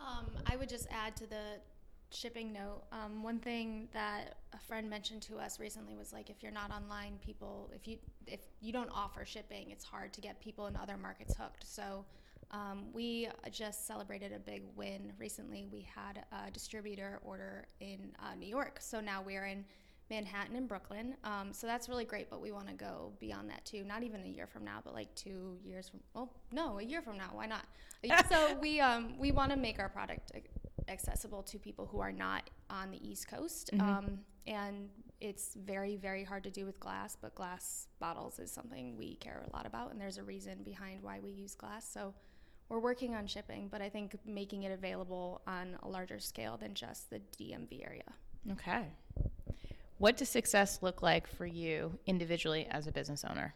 um, 0.07 0.27
i 0.47 0.57
would 0.57 0.69
just 0.69 0.87
add 0.91 1.17
to 1.17 1.27
the 1.27 1.61
shipping 2.11 2.53
note 2.53 2.83
um, 2.93 3.23
one 3.23 3.39
thing 3.39 3.89
that 3.93 4.39
a 4.55 4.59
friend 4.59 4.89
mentioned 4.89 5.21
to 5.21 5.37
us 5.37 5.61
recently 5.61 5.95
was 5.95 6.13
like 6.13 6.31
if 6.31 6.43
you're 6.43 6.53
not 6.53 6.71
online 6.71 7.19
people 7.25 7.71
if 7.75 7.87
you 7.87 7.99
if 8.27 8.41
you 8.61 8.73
don't 8.73 8.91
offer 8.95 9.25
shipping 9.25 9.71
it's 9.71 9.85
hard 9.85 10.13
to 10.13 10.21
get 10.21 10.41
people 10.41 10.67
in 10.67 10.77
other 10.77 10.97
markets 10.97 11.35
hooked 11.39 11.67
so 11.67 12.05
um, 12.51 12.87
we 12.93 13.29
just 13.51 13.87
celebrated 13.87 14.33
a 14.33 14.39
big 14.39 14.63
win 14.75 15.13
recently. 15.19 15.69
We 15.71 15.87
had 15.95 16.25
a 16.33 16.51
distributor 16.51 17.21
order 17.23 17.67
in 17.81 18.13
uh, 18.21 18.35
New 18.37 18.49
York, 18.49 18.79
so 18.81 19.01
now 19.01 19.23
we're 19.23 19.47
in 19.47 19.65
Manhattan 20.11 20.57
and 20.57 20.67
Brooklyn. 20.67 21.17
Um, 21.25 21.53
so 21.53 21.67
that's 21.67 21.89
really 21.89 22.05
great, 22.05 22.31
but 22.31 22.41
we 22.41 22.51
want 22.51 22.69
to 22.69 22.75
go 22.75 23.13
beyond 23.21 23.51
that 23.51 23.65
too. 23.65 23.85
Not 23.85 24.03
even 24.03 24.23
a 24.23 24.29
year 24.29 24.47
from 24.47 24.65
now, 24.65 24.81
but 24.83 24.95
like 24.95 25.15
two 25.15 25.59
years 25.65 25.89
from. 25.89 26.01
Well, 26.15 26.33
no, 26.53 26.79
a 26.79 26.83
year 26.83 27.03
from 27.03 27.19
now. 27.19 27.31
Why 27.33 27.47
not? 27.47 27.65
so 28.29 28.57
we 28.61 28.81
um, 28.81 29.19
we 29.19 29.33
want 29.33 29.51
to 29.51 29.57
make 29.57 29.79
our 29.79 29.89
product 29.89 30.33
accessible 30.89 31.43
to 31.43 31.59
people 31.59 31.87
who 31.87 32.01
are 32.01 32.13
not 32.13 32.49
on 32.71 32.91
the 32.91 33.09
East 33.09 33.29
Coast, 33.29 33.71
mm-hmm. 33.73 33.89
Um, 33.89 34.19
and 34.47 34.89
it's 35.21 35.55
very 35.55 35.97
very 35.97 36.25
hard 36.25 36.45
to 36.45 36.51
do 36.51 36.65
with 36.65 36.81
glass. 36.81 37.17
But 37.21 37.35
glass 37.35 37.89
bottles 38.01 38.39
is 38.39 38.51
something 38.51 38.97
we 38.97 39.17
care 39.17 39.45
a 39.47 39.57
lot 39.57 39.67
about, 39.67 39.93
and 39.93 40.01
there's 40.01 40.19
a 40.19 40.25
reason 40.25 40.63
behind 40.65 41.03
why 41.03 41.21
we 41.23 41.31
use 41.31 41.55
glass. 41.55 41.89
So 41.93 42.15
we're 42.69 42.81
working 42.81 43.15
on 43.15 43.27
shipping, 43.27 43.69
but 43.71 43.83
I 43.83 43.89
think 43.89 44.17
making 44.27 44.65
it 44.65 44.73
available 44.73 45.43
on 45.47 45.77
a 45.83 45.89
larger 45.89 46.19
scale 46.19 46.57
than 46.57 46.75
just 46.75 47.11
the 47.11 47.21
DMV 47.39 47.85
area. 47.85 48.05
Okay. 48.53 48.87
What 49.99 50.17
does 50.17 50.29
success 50.29 50.79
look 50.81 51.03
like 51.03 51.27
for 51.27 51.45
you 51.45 51.99
individually 52.07 52.67
as 52.71 52.87
a 52.87 52.93
business 52.93 53.25
owner? 53.29 53.55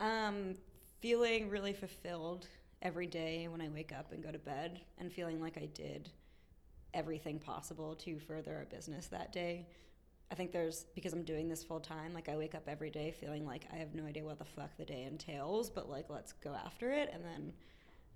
Um, 0.00 0.54
feeling 1.00 1.48
really 1.48 1.72
fulfilled 1.72 2.46
every 2.82 3.06
day 3.06 3.48
when 3.48 3.62
I 3.62 3.68
wake 3.68 3.90
up 3.90 4.12
and 4.12 4.22
go 4.22 4.30
to 4.30 4.38
bed, 4.38 4.82
and 4.98 5.10
feeling 5.10 5.40
like 5.40 5.56
I 5.56 5.66
did 5.72 6.10
everything 6.92 7.38
possible 7.38 7.94
to 7.96 8.18
further 8.18 8.54
our 8.54 8.66
business 8.66 9.06
that 9.06 9.32
day. 9.32 9.66
I 10.30 10.34
think 10.34 10.52
there's 10.52 10.86
because 10.94 11.14
I'm 11.14 11.22
doing 11.22 11.48
this 11.48 11.64
full 11.64 11.80
time, 11.80 12.12
like 12.12 12.28
I 12.28 12.36
wake 12.36 12.54
up 12.54 12.64
every 12.68 12.90
day 12.90 13.12
feeling 13.12 13.46
like 13.46 13.66
I 13.72 13.76
have 13.76 13.94
no 13.94 14.04
idea 14.04 14.24
what 14.24 14.38
the 14.38 14.44
fuck 14.44 14.76
the 14.76 14.84
day 14.84 15.04
entails, 15.04 15.70
but 15.70 15.88
like 15.88 16.10
let's 16.10 16.32
go 16.32 16.54
after 16.54 16.90
it. 16.90 17.10
And 17.12 17.24
then 17.24 17.52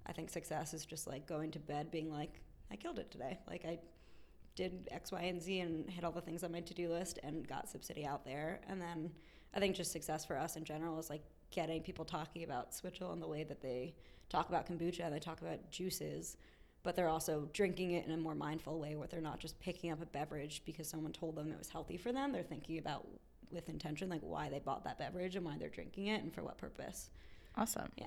I 0.06 0.12
think 0.12 0.28
success 0.28 0.74
is 0.74 0.84
just 0.84 1.06
like 1.06 1.26
going 1.26 1.50
to 1.52 1.58
bed 1.58 1.90
being 1.90 2.12
like, 2.12 2.40
I 2.70 2.76
killed 2.76 2.98
it 2.98 3.10
today. 3.10 3.38
Like 3.48 3.64
I 3.64 3.78
did 4.58 4.88
X, 4.90 5.12
Y, 5.12 5.22
and 5.22 5.40
Z 5.40 5.60
and 5.60 5.88
hit 5.88 6.04
all 6.04 6.12
the 6.12 6.20
things 6.20 6.42
on 6.42 6.52
my 6.52 6.60
to 6.60 6.74
do 6.74 6.90
list 6.90 7.20
and 7.22 7.46
got 7.46 7.68
Sip 7.68 7.84
City 7.84 8.04
out 8.04 8.24
there. 8.24 8.60
And 8.68 8.80
then 8.80 9.10
I 9.54 9.60
think 9.60 9.76
just 9.76 9.92
success 9.92 10.24
for 10.24 10.36
us 10.36 10.56
in 10.56 10.64
general 10.64 10.98
is 10.98 11.08
like 11.08 11.22
getting 11.50 11.80
people 11.80 12.04
talking 12.04 12.42
about 12.42 12.74
Switchel 12.74 13.12
and 13.12 13.22
the 13.22 13.28
way 13.28 13.44
that 13.44 13.62
they 13.62 13.94
talk 14.28 14.48
about 14.48 14.66
kombucha 14.66 15.04
and 15.04 15.14
they 15.14 15.20
talk 15.20 15.40
about 15.40 15.70
juices 15.70 16.36
but 16.82 16.96
they're 16.96 17.08
also 17.08 17.48
drinking 17.52 17.92
it 17.92 18.06
in 18.06 18.12
a 18.12 18.16
more 18.16 18.34
mindful 18.34 18.78
way 18.78 18.94
where 18.96 19.08
they're 19.08 19.20
not 19.20 19.38
just 19.38 19.58
picking 19.60 19.90
up 19.90 20.00
a 20.00 20.06
beverage 20.06 20.62
because 20.64 20.88
someone 20.88 21.12
told 21.12 21.34
them 21.34 21.50
it 21.50 21.58
was 21.58 21.68
healthy 21.68 21.96
for 21.96 22.12
them. 22.12 22.32
They're 22.32 22.42
thinking 22.42 22.78
about 22.78 23.06
with 23.50 23.68
intention 23.68 24.08
like 24.08 24.20
why 24.22 24.48
they 24.48 24.58
bought 24.60 24.84
that 24.84 24.98
beverage 24.98 25.36
and 25.36 25.44
why 25.44 25.56
they're 25.58 25.68
drinking 25.68 26.06
it 26.06 26.22
and 26.22 26.32
for 26.32 26.42
what 26.42 26.56
purpose. 26.56 27.10
Awesome. 27.56 27.90
Yeah. 27.96 28.06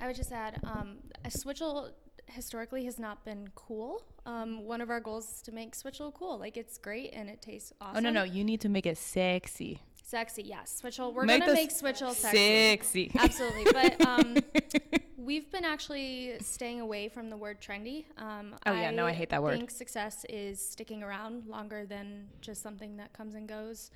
I 0.00 0.06
would 0.06 0.16
just 0.16 0.32
add, 0.32 0.60
um, 0.64 0.96
a 1.24 1.30
Switchel 1.30 1.92
historically 2.34 2.84
has 2.84 2.98
not 2.98 3.24
been 3.24 3.48
cool. 3.54 4.02
Um, 4.26 4.64
one 4.64 4.80
of 4.80 4.90
our 4.90 5.00
goals 5.00 5.36
is 5.36 5.42
to 5.42 5.52
make 5.52 5.74
switchel 5.74 6.12
cool. 6.12 6.38
Like 6.38 6.56
it's 6.56 6.78
great 6.78 7.12
and 7.14 7.28
it 7.28 7.40
tastes 7.40 7.72
awesome. 7.80 7.96
Oh 7.96 8.00
no 8.00 8.10
no, 8.10 8.22
you 8.24 8.44
need 8.44 8.60
to 8.62 8.68
make 8.68 8.86
it 8.86 8.98
sexy. 8.98 9.80
Sexy, 10.02 10.42
yes. 10.42 10.80
Switchel. 10.82 11.14
We're 11.14 11.24
make 11.24 11.40
gonna 11.40 11.54
make 11.54 11.70
switchel 11.70 12.12
sexy. 12.12 12.36
Sexy. 12.36 13.12
Absolutely, 13.18 13.64
but 13.72 14.06
um, 14.06 14.36
we've 15.16 15.50
been 15.50 15.64
actually 15.64 16.34
staying 16.40 16.80
away 16.80 17.08
from 17.08 17.30
the 17.30 17.36
word 17.36 17.60
trendy. 17.60 18.04
Um, 18.18 18.54
oh 18.66 18.72
yeah, 18.72 18.88
I 18.88 18.90
no, 18.90 19.06
I 19.06 19.12
hate 19.12 19.30
that 19.30 19.42
word. 19.42 19.54
I 19.54 19.56
think 19.56 19.70
success 19.70 20.26
is 20.28 20.60
sticking 20.60 21.02
around 21.02 21.46
longer 21.46 21.86
than 21.86 22.28
just 22.40 22.62
something 22.62 22.96
that 22.98 23.12
comes 23.12 23.34
and 23.34 23.48
goes. 23.48 23.90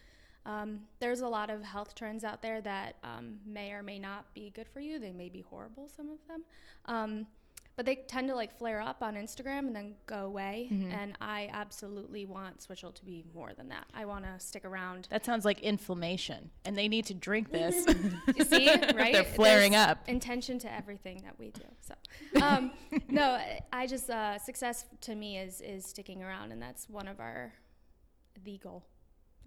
Um, 0.47 0.81
there's 0.99 1.21
a 1.21 1.29
lot 1.29 1.51
of 1.51 1.63
health 1.63 1.95
trends 1.95 2.25
out 2.25 2.41
there 2.41 2.63
that 2.63 2.97
um, 3.05 3.39
may 3.45 3.73
or 3.73 3.83
may 3.83 3.99
not 3.99 4.33
be 4.33 4.51
good 4.51 4.67
for 4.67 4.81
you. 4.81 4.99
They 4.99 5.13
may 5.13 5.29
be 5.29 5.43
horrible, 5.43 5.91
some 5.95 6.09
of 6.09 6.19
them. 6.27 6.45
Um, 6.87 7.27
but 7.79 7.87
they 7.87 7.95
tend 7.95 8.27
to 8.27 8.35
like 8.35 8.59
flare 8.59 8.81
up 8.81 9.05
on 9.05 9.15
Instagram 9.15 9.61
and 9.61 9.77
then 9.77 9.95
go 10.07 10.27
away. 10.27 10.69
And 10.91 11.17
I 11.21 11.49
absolutely 11.53 12.27
want 12.27 12.61
Switchel 12.61 12.93
to 12.93 13.05
be 13.05 13.25
more 13.33 13.53
than 13.57 13.69
that. 13.69 13.87
I 13.95 14.05
want 14.05 14.25
to 14.25 14.45
stick 14.45 14.65
around. 14.65 15.07
That 15.11 15.25
sounds 15.25 15.45
like 15.45 15.61
inflammation, 15.61 16.51
and 16.65 16.77
they 16.77 16.89
need 16.89 17.07
to 17.07 17.15
drink 17.15 17.53
this. 17.53 17.87
You 18.37 18.45
see, 18.45 18.69
right? 18.95 19.13
They're 19.13 19.23
flaring 19.23 19.73
There's 19.73 19.87
up. 19.91 20.09
Intention 20.09 20.59
to 20.61 20.73
everything 20.73 21.23
that 21.25 21.39
we 21.39 21.51
do. 21.51 21.63
So, 21.81 21.95
um, 22.43 22.73
no, 23.09 23.23
I- 23.23 23.61
I 23.73 23.87
just 23.87 24.11
uh, 24.11 24.39
success 24.39 24.85
to 25.03 25.15
me 25.15 25.39
is 25.39 25.61
is 25.61 25.85
sticking 25.87 26.23
around, 26.23 26.51
and 26.51 26.61
that's 26.61 26.89
one 26.89 27.07
of 27.07 27.21
our 27.21 27.53
the 28.45 28.59
goal, 28.59 28.85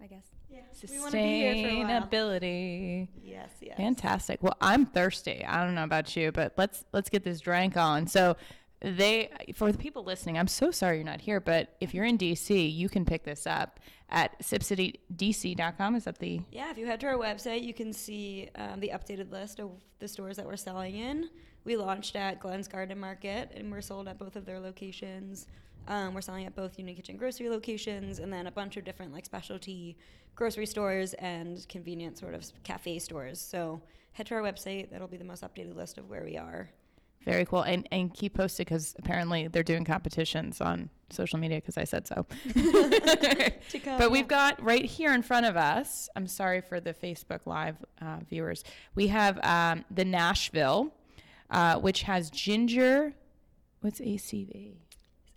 I 0.02 0.06
guess. 0.06 0.26
Yeah. 0.50 0.60
We 0.82 1.10
be 1.10 1.18
here 1.18 1.68
for 1.68 1.74
a 1.74 1.84
while. 1.84 2.02
Sustainability. 2.02 3.08
Yes, 3.22 3.50
yes. 3.60 3.76
Fantastic. 3.76 4.42
Well, 4.42 4.56
I'm 4.60 4.86
thirsty. 4.86 5.44
I 5.44 5.64
don't 5.64 5.74
know 5.74 5.84
about 5.84 6.14
you, 6.16 6.32
but 6.32 6.54
let's 6.56 6.84
let's 6.92 7.08
get 7.08 7.24
this 7.24 7.40
drink 7.40 7.76
on. 7.76 8.06
So 8.06 8.36
they 8.80 9.30
for 9.54 9.70
the 9.70 9.78
people 9.78 10.02
listening, 10.02 10.38
I'm 10.38 10.48
so 10.48 10.70
sorry 10.70 10.96
you're 10.96 11.04
not 11.04 11.20
here, 11.20 11.40
but 11.40 11.76
if 11.80 11.94
you're 11.94 12.04
in 12.04 12.18
DC, 12.18 12.74
you 12.74 12.88
can 12.88 13.04
pick 13.04 13.24
this 13.24 13.46
up 13.46 13.78
at 14.10 14.38
sipcitydc.com. 14.40 15.94
Is 15.94 16.04
that 16.04 16.18
the 16.18 16.40
Yeah, 16.50 16.70
if 16.70 16.78
you 16.78 16.86
head 16.86 17.00
to 17.00 17.06
our 17.06 17.16
website, 17.16 17.62
you 17.62 17.74
can 17.74 17.92
see 17.92 18.50
um, 18.56 18.80
the 18.80 18.90
updated 18.92 19.30
list 19.30 19.60
of 19.60 19.70
the 20.00 20.08
stores 20.08 20.36
that 20.36 20.46
we're 20.46 20.56
selling 20.56 20.96
in. 20.96 21.30
We 21.64 21.76
launched 21.76 22.16
at 22.16 22.40
Glenn's 22.40 22.66
Garden 22.66 22.98
Market, 22.98 23.52
and 23.54 23.70
we're 23.70 23.82
sold 23.82 24.08
at 24.08 24.18
both 24.18 24.34
of 24.34 24.44
their 24.44 24.58
locations. 24.58 25.46
Um, 25.88 26.14
we're 26.14 26.20
selling 26.20 26.46
at 26.46 26.54
both 26.54 26.78
Union 26.78 26.96
Kitchen 26.96 27.16
grocery 27.16 27.48
locations, 27.48 28.18
and 28.18 28.32
then 28.32 28.46
a 28.46 28.50
bunch 28.52 28.76
of 28.76 28.84
different 28.84 29.12
like 29.12 29.24
specialty 29.24 29.96
grocery 30.34 30.66
stores 30.66 31.14
and 31.14 31.66
convenient 31.68 32.18
sort 32.18 32.34
of 32.34 32.44
cafe 32.64 32.98
stores. 32.98 33.40
So 33.40 33.82
head 34.12 34.26
to 34.26 34.34
our 34.34 34.42
website; 34.42 34.90
that'll 34.90 35.08
be 35.08 35.16
the 35.16 35.24
most 35.24 35.42
updated 35.42 35.74
list 35.76 35.98
of 35.98 36.08
where 36.08 36.24
we 36.24 36.36
are. 36.36 36.70
very 37.24 37.44
cool 37.44 37.62
and 37.62 37.86
and 37.92 38.12
keep 38.14 38.34
posted 38.34 38.66
because 38.66 38.94
apparently 38.98 39.46
they're 39.48 39.62
doing 39.62 39.84
competitions 39.84 40.60
on 40.60 40.90
social 41.10 41.38
media 41.38 41.58
because 41.58 41.76
I 41.76 41.84
said 41.84 42.06
so. 42.06 42.26
Come, 43.84 43.98
But 43.98 44.10
we've 44.10 44.28
got 44.28 44.62
right 44.62 44.84
here 44.84 45.12
in 45.12 45.22
front 45.22 45.46
of 45.46 45.56
us. 45.56 46.08
I'm 46.16 46.26
sorry 46.26 46.60
for 46.60 46.80
the 46.80 46.94
Facebook 46.94 47.40
Live 47.46 47.76
uh, 48.00 48.18
viewers. 48.28 48.64
We 48.94 49.08
have 49.08 49.38
um, 49.44 49.84
the 49.90 50.04
Nashville, 50.04 50.92
uh, 51.50 51.78
which 51.80 52.02
has 52.02 52.30
ginger. 52.30 53.14
What's 53.82 54.00
ACV? 54.00 54.74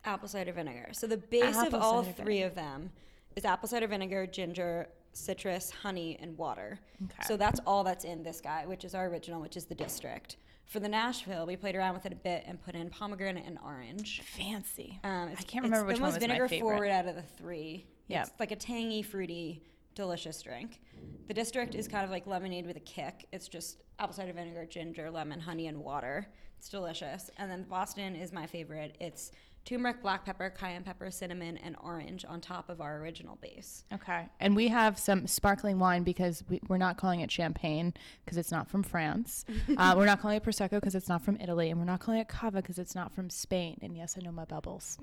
Apple 0.06 0.28
cider 0.28 0.54
vinegar. 0.54 0.90
So 0.94 1.08
the 1.08 1.18
base 1.18 1.56
Apple 1.56 1.78
of 1.78 1.82
all 1.82 2.04
three 2.04 2.42
of 2.42 2.56
them 2.56 2.92
is 3.36 3.46
apple 3.46 3.68
cider 3.68 3.88
vinegar, 3.88 4.28
ginger, 4.28 4.88
citrus, 5.14 5.72
honey, 5.72 6.18
and 6.22 6.38
water. 6.38 6.80
Okay. 7.04 7.24
So 7.28 7.38
that's 7.38 7.60
all 7.66 7.84
that's 7.84 8.06
in 8.06 8.24
this 8.24 8.42
guy, 8.42 8.66
which 8.66 8.86
is 8.86 8.96
our 8.96 9.08
original, 9.08 9.42
which 9.42 9.58
is 9.58 9.66
the 9.66 9.76
district. 9.76 10.38
For 10.66 10.80
the 10.80 10.90
Nashville, 10.90 11.46
we 11.46 11.56
played 11.56 11.76
around 11.76 11.94
with 11.94 12.06
it 12.06 12.12
a 12.12 12.16
bit 12.16 12.44
and 12.48 12.64
put 12.64 12.76
in 12.76 12.90
pomegranate 12.90 13.46
and 13.46 13.60
orange. 13.64 14.22
Fancy. 14.36 15.00
Um, 15.04 15.30
I 15.38 15.44
can't 15.44 15.64
remember 15.64 15.86
which 15.86 15.98
the 15.98 16.02
one 16.02 16.12
most 16.12 16.16
was 16.16 16.22
my 16.22 16.28
vinegar 16.28 16.48
favorite. 16.48 16.70
forward 16.70 16.90
out 16.90 17.06
of 17.08 17.16
the 17.16 17.22
three. 17.22 17.86
Yeah. 18.08 18.24
It's 18.24 18.32
like 18.40 18.52
a 18.52 18.56
tangy, 18.56 19.04
fruity, 19.04 19.64
delicious 19.94 20.42
drink. 20.42 20.82
The 21.28 21.34
district 21.34 21.76
is 21.76 21.88
kind 21.88 22.04
of 22.04 22.10
like 22.10 22.26
lemonade 22.26 22.66
with 22.66 22.78
a 22.78 22.82
kick. 22.82 23.28
It's 23.32 23.48
just 23.48 23.84
apple 24.00 24.16
cider 24.16 24.34
vinegar, 24.34 24.66
ginger, 24.66 25.12
lemon, 25.12 25.40
honey, 25.40 25.68
and 25.68 25.78
water. 25.78 26.28
It's 26.58 26.70
delicious. 26.70 27.30
And 27.38 27.50
then 27.50 27.64
Boston 27.70 28.16
is 28.16 28.34
my 28.34 28.48
favorite. 28.48 28.96
It's 29.00 29.32
turmeric, 29.66 30.02
black 30.02 30.24
pepper, 30.24 30.50
cayenne 30.50 30.84
pepper, 30.84 31.10
cinnamon, 31.10 31.58
and 31.58 31.76
orange 31.84 32.24
on 32.28 32.40
top 32.40 32.70
of 32.70 32.80
our 32.80 33.00
original 33.00 33.38
base. 33.42 33.84
Okay. 33.92 34.28
And 34.40 34.56
we 34.56 34.68
have 34.68 34.98
some 35.00 35.28
sparkling 35.28 35.80
wine 35.80 36.04
because 36.04 36.44
we, 36.48 36.62
we're 36.68 36.78
not 36.78 36.98
calling 36.98 37.20
it 37.22 37.32
champagne 37.32 37.94
because 38.24 38.38
it's 38.38 38.52
not 38.52 38.70
from 38.70 38.84
France. 38.84 39.44
uh, 39.78 39.96
we're 39.98 40.06
not 40.06 40.22
calling 40.22 40.38
it 40.38 40.44
Prosecco 40.44 40.72
because 40.72 40.96
it's 40.96 41.10
not 41.10 41.24
from 41.24 41.38
Italy. 41.42 41.72
And 41.72 41.80
we're 41.80 41.86
not 41.86 42.00
calling 42.00 42.22
it 42.22 42.28
Cava 42.28 42.62
because 42.62 42.78
it's 42.78 42.96
not 42.96 43.14
from 43.14 43.30
Spain. 43.30 43.80
And 43.82 43.98
yes, 43.98 44.16
I 44.20 44.24
know 44.24 44.32
my 44.32 44.46
bubbles. 44.46 44.98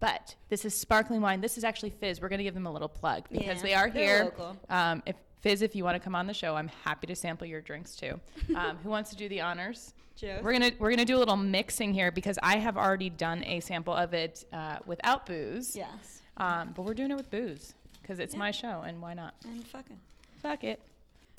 But 0.00 0.34
this 0.48 0.64
is 0.64 0.74
sparkling 0.74 1.20
wine. 1.20 1.40
This 1.40 1.56
is 1.56 1.62
actually 1.62 1.90
Fizz. 1.90 2.20
We're 2.20 2.28
going 2.28 2.38
to 2.38 2.44
give 2.44 2.54
them 2.54 2.66
a 2.66 2.72
little 2.72 2.88
plug 2.88 3.28
because 3.30 3.58
Yeah, 3.58 3.62
they 3.62 3.74
are 3.74 3.88
here. 3.88 4.24
local. 4.24 4.56
Um, 4.68 5.02
if 5.06 5.14
Fizz, 5.42 5.62
if 5.62 5.74
you 5.76 5.84
want 5.84 5.96
to 5.96 6.00
come 6.00 6.14
on 6.14 6.26
the 6.26 6.34
show, 6.34 6.54
I'm 6.56 6.68
happy 6.84 7.06
to 7.08 7.14
sample 7.16 7.46
your 7.46 7.60
drinks 7.60 7.94
too. 7.96 8.18
Um, 8.56 8.76
who 8.82 8.88
wants 8.90 9.10
to 9.10 9.16
do 9.16 9.28
the 9.28 9.40
honors? 9.40 9.92
We're 10.22 10.52
gonna 10.52 10.70
we're 10.78 10.90
gonna 10.90 11.04
do 11.04 11.16
a 11.16 11.18
little 11.18 11.36
mixing 11.36 11.92
here 11.94 12.12
because 12.12 12.38
I 12.42 12.58
have 12.58 12.76
already 12.76 13.10
done 13.10 13.42
a 13.44 13.58
sample 13.60 13.94
of 13.94 14.14
it 14.14 14.44
uh, 14.52 14.76
without 14.86 15.26
booze. 15.26 15.74
Yes. 15.74 16.20
Um, 16.36 16.72
but 16.76 16.82
we're 16.84 16.94
doing 16.94 17.10
it 17.10 17.16
with 17.16 17.28
booze 17.30 17.74
because 18.00 18.20
it's 18.20 18.34
Yeah. 18.34 18.38
my 18.38 18.50
show 18.52 18.82
and 18.86 19.00
why 19.02 19.14
not? 19.14 19.34
And 19.44 19.66
fucking. 19.66 19.98
Fuck 20.40 20.62
it. 20.64 20.80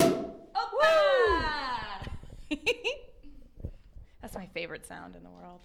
That's 4.20 4.34
my 4.34 4.46
favorite 4.54 4.86
sound 4.86 5.16
in 5.16 5.22
the 5.22 5.30
world. 5.30 5.60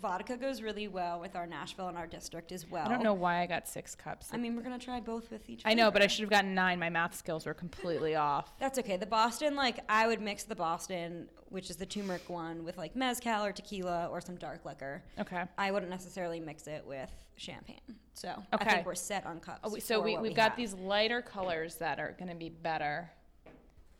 Vodka 0.00 0.36
goes 0.36 0.62
really 0.62 0.88
well 0.88 1.20
with 1.20 1.36
our 1.36 1.46
Nashville 1.46 1.88
and 1.88 1.96
our 1.98 2.06
district 2.06 2.52
as 2.52 2.68
well. 2.70 2.86
I 2.86 2.88
don't 2.88 3.02
know 3.02 3.12
why 3.14 3.40
I 3.42 3.46
got 3.46 3.68
six 3.68 3.94
cups. 3.94 4.28
I 4.32 4.36
mean, 4.38 4.56
we're 4.56 4.62
gonna 4.62 4.78
try 4.78 4.98
both 5.00 5.30
with 5.30 5.48
each. 5.50 5.60
Other. 5.64 5.70
I 5.70 5.74
know, 5.74 5.90
but 5.90 6.00
I 6.02 6.06
should 6.06 6.22
have 6.22 6.30
gotten 6.30 6.54
nine. 6.54 6.78
My 6.78 6.88
math 6.88 7.14
skills 7.14 7.44
were 7.44 7.54
completely 7.54 8.14
off. 8.16 8.52
That's 8.58 8.78
okay. 8.78 8.96
The 8.96 9.06
Boston, 9.06 9.56
like, 9.56 9.80
I 9.88 10.06
would 10.06 10.20
mix 10.20 10.44
the 10.44 10.54
Boston, 10.56 11.28
which 11.50 11.68
is 11.70 11.76
the 11.76 11.86
turmeric 11.86 12.28
one, 12.30 12.64
with 12.64 12.78
like 12.78 12.96
mezcal 12.96 13.44
or 13.44 13.52
tequila 13.52 14.06
or 14.06 14.20
some 14.20 14.36
dark 14.36 14.64
liquor. 14.64 15.02
Okay. 15.18 15.44
I 15.58 15.70
wouldn't 15.70 15.90
necessarily 15.90 16.40
mix 16.40 16.66
it 16.66 16.84
with 16.86 17.10
champagne. 17.36 17.80
So 18.14 18.42
I 18.52 18.64
think 18.64 18.86
we're 18.86 18.94
set 18.94 19.26
on 19.26 19.40
cups. 19.40 19.60
Oh, 19.64 19.70
we- 19.70 19.80
so 19.80 19.98
for 19.98 20.04
we, 20.04 20.12
what 20.14 20.22
we've 20.22 20.30
we 20.30 20.34
got 20.36 20.50
have. 20.50 20.56
these 20.56 20.74
lighter 20.74 21.20
colors 21.22 21.76
that 21.76 21.98
are 21.98 22.14
going 22.18 22.30
to 22.30 22.36
be 22.36 22.48
better. 22.48 23.10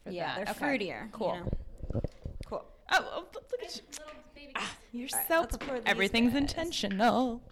For 0.05 0.11
Yeah, 0.13 0.37
that. 0.45 0.57
they're 0.59 0.69
Okay. 0.71 0.87
fruitier. 0.87 1.05
you 1.05 1.11
Cool. 1.13 1.35
know. 1.37 2.01
Cool. 2.47 2.65
Oh, 2.93 3.09
oh, 3.13 3.25
look 3.35 3.63
at 3.63 3.77
you. 3.77 3.83
You're 4.93 5.09
right, 5.15 5.29
so 5.29 5.59
pour 5.59 5.81
everything's 5.87 6.35
intentional. 6.35 7.43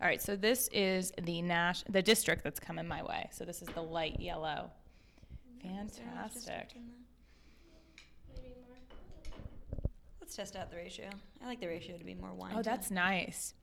All 0.00 0.08
right, 0.08 0.20
so 0.20 0.34
this 0.36 0.68
is 0.72 1.12
the 1.22 1.42
Nash 1.42 1.84
the 1.88 2.02
district 2.02 2.42
that's 2.42 2.58
coming 2.58 2.88
my 2.88 3.02
way. 3.02 3.28
So 3.32 3.44
this 3.44 3.62
is 3.62 3.68
the 3.68 3.82
light 3.82 4.18
yellow. 4.18 4.70
Is 5.62 5.62
there 5.62 5.70
enough 5.72 6.32
Fantastic. 6.32 6.34
district 6.34 6.76
in 6.76 6.82
there? 6.86 6.98
Let's 10.20 10.34
test 10.34 10.56
out 10.56 10.70
the 10.70 10.76
ratio. 10.76 11.08
I 11.42 11.46
like 11.46 11.60
the 11.60 11.68
ratio 11.68 11.98
to 11.98 12.04
be 12.04 12.14
more 12.14 12.32
wine. 12.32 12.54
Oh, 12.56 12.62
that's 12.62 12.90
nice. 12.90 13.54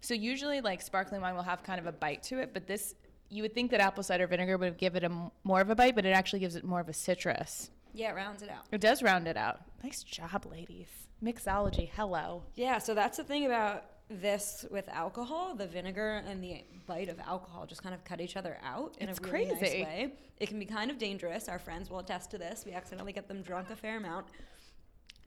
So 0.00 0.14
usually 0.14 0.60
like 0.60 0.82
sparkling 0.82 1.20
wine 1.20 1.34
will 1.34 1.42
have 1.42 1.62
kind 1.62 1.80
of 1.80 1.86
a 1.86 1.92
bite 1.92 2.22
to 2.24 2.38
it, 2.38 2.52
but 2.52 2.66
this 2.66 2.94
you 3.28 3.42
would 3.42 3.54
think 3.54 3.70
that 3.70 3.80
apple 3.80 4.02
cider 4.02 4.26
vinegar 4.26 4.58
would 4.58 4.76
give 4.76 4.94
it 4.94 5.04
a 5.04 5.30
more 5.42 5.60
of 5.60 5.70
a 5.70 5.74
bite, 5.74 5.94
but 5.94 6.04
it 6.04 6.10
actually 6.10 6.40
gives 6.40 6.54
it 6.54 6.64
more 6.64 6.80
of 6.80 6.88
a 6.88 6.92
citrus. 6.92 7.70
Yeah, 7.92 8.10
it 8.10 8.14
rounds 8.14 8.42
it 8.42 8.48
out. 8.50 8.64
It 8.72 8.80
does 8.80 9.02
round 9.02 9.26
it 9.28 9.36
out. 9.36 9.60
Nice 9.82 10.02
job, 10.02 10.46
ladies. 10.50 10.88
Mixology. 11.22 11.90
Hello. 11.94 12.42
Yeah, 12.54 12.78
so 12.78 12.94
that's 12.94 13.16
the 13.16 13.24
thing 13.24 13.46
about 13.46 13.84
this 14.08 14.64
with 14.70 14.88
alcohol. 14.88 15.54
The 15.54 15.66
vinegar 15.66 16.22
and 16.26 16.42
the 16.42 16.64
bite 16.86 17.08
of 17.08 17.18
alcohol 17.20 17.66
just 17.66 17.82
kind 17.82 17.94
of 17.94 18.04
cut 18.04 18.20
each 18.20 18.36
other 18.36 18.58
out 18.64 18.96
in 19.00 19.08
It's 19.08 19.18
a 19.18 19.22
really 19.22 19.46
crazy. 19.46 19.54
nice 19.82 19.86
way. 19.86 20.12
It 20.38 20.48
can 20.48 20.58
be 20.58 20.64
kind 20.66 20.90
of 20.90 20.98
dangerous. 20.98 21.48
Our 21.48 21.58
friends 21.58 21.88
will 21.90 22.00
attest 22.00 22.30
to 22.32 22.38
this. 22.38 22.64
We 22.66 22.72
accidentally 22.72 23.12
get 23.12 23.28
them 23.28 23.42
drunk 23.42 23.70
a 23.70 23.76
fair 23.76 23.96
amount. 23.98 24.26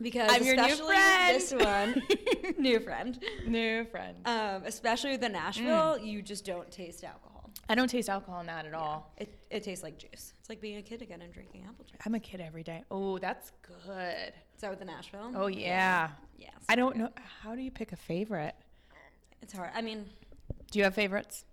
Because 0.01 0.29
I'm 0.29 0.43
your 0.43 0.55
new 0.57 0.61
especially 0.63 0.95
friend. 0.95 1.35
this 1.41 1.53
one, 1.53 2.55
new 2.61 2.79
friend. 2.81 3.23
New 3.47 3.85
friend. 3.85 4.17
Um, 4.25 4.63
especially 4.65 5.11
with 5.11 5.21
the 5.21 5.29
Nashville, 5.29 5.97
you 5.97 6.21
just 6.21 6.43
don't 6.43 6.69
taste 6.69 7.05
alcohol. 7.05 7.34
I 7.67 7.75
don't 7.75 7.87
taste 7.89 8.09
alcohol 8.09 8.41
in 8.41 8.47
that 8.47 8.65
at 8.65 8.73
all. 8.73 9.11
It, 9.17 9.33
it 9.49 9.63
tastes 9.63 9.83
like 9.83 9.97
juice. 9.97 10.33
It's 10.39 10.49
like 10.49 10.61
being 10.61 10.77
a 10.77 10.81
kid 10.81 11.01
again 11.01 11.21
and 11.21 11.33
drinking 11.33 11.63
apple 11.67 11.85
juice. 11.85 11.97
I'm 12.05 12.13
a 12.15 12.19
kid 12.19 12.39
every 12.41 12.63
day. 12.63 12.83
Oh, 12.91 13.17
that's 13.17 13.51
good. 13.63 14.33
Is 14.55 14.61
that 14.61 14.69
with 14.69 14.79
the 14.79 14.85
Nashville? 14.85 15.31
Oh 15.35 15.47
yeah. 15.47 16.09
Yes. 16.37 16.53
I 16.69 16.75
don't 16.75 16.95
know. 16.97 17.09
How 17.41 17.55
do 17.55 17.61
you 17.61 17.71
pick 17.71 17.91
a 17.91 17.95
favorite? 17.95 18.55
It's 19.41 19.53
hard. 19.53 19.71
I 19.75 19.81
mean, 19.81 20.05
Do 20.71 20.79
you 20.79 20.85
have 20.85 20.93
favorites? 20.95 21.45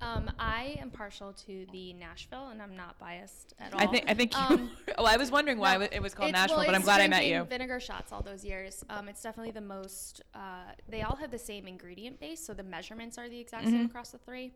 Yeah. 0.00 0.14
So 0.14 0.18
Um, 0.18 0.30
I 0.38 0.76
am 0.80 0.90
partial 0.90 1.32
to 1.46 1.66
the 1.72 1.92
Nashville, 1.94 2.48
and 2.48 2.60
I'm 2.62 2.76
not 2.76 2.98
biased 2.98 3.54
at 3.58 3.72
all. 3.74 3.80
I 3.80 3.86
think 3.86 4.04
I 4.08 4.14
think 4.14 4.32
you. 4.34 4.40
Um, 4.40 4.70
oh, 4.98 5.04
I 5.04 5.16
was 5.16 5.30
wondering 5.30 5.58
why 5.58 5.76
no, 5.76 5.88
it 5.90 6.02
was 6.02 6.14
called 6.14 6.32
Nashville, 6.32 6.58
well, 6.58 6.66
but 6.66 6.74
I'm 6.74 6.82
glad 6.82 7.00
I 7.00 7.08
met 7.08 7.18
drinking 7.18 7.32
you. 7.38 7.44
Vinegar 7.44 7.80
shots 7.80 8.12
all 8.12 8.22
those 8.22 8.44
years. 8.44 8.84
Um, 8.90 9.08
it's 9.08 9.22
definitely 9.22 9.52
the 9.52 9.60
most. 9.60 10.22
Uh, 10.34 10.38
they 10.88 11.02
all 11.02 11.16
have 11.16 11.30
the 11.30 11.38
same 11.38 11.66
ingredient 11.66 12.20
base, 12.20 12.44
so 12.44 12.54
the 12.54 12.62
measurements 12.62 13.18
are 13.18 13.28
the 13.28 13.38
exact 13.38 13.64
Mm-hmm. 13.66 13.76
same 13.76 13.86
across 13.86 14.10
the 14.10 14.18
three, 14.18 14.52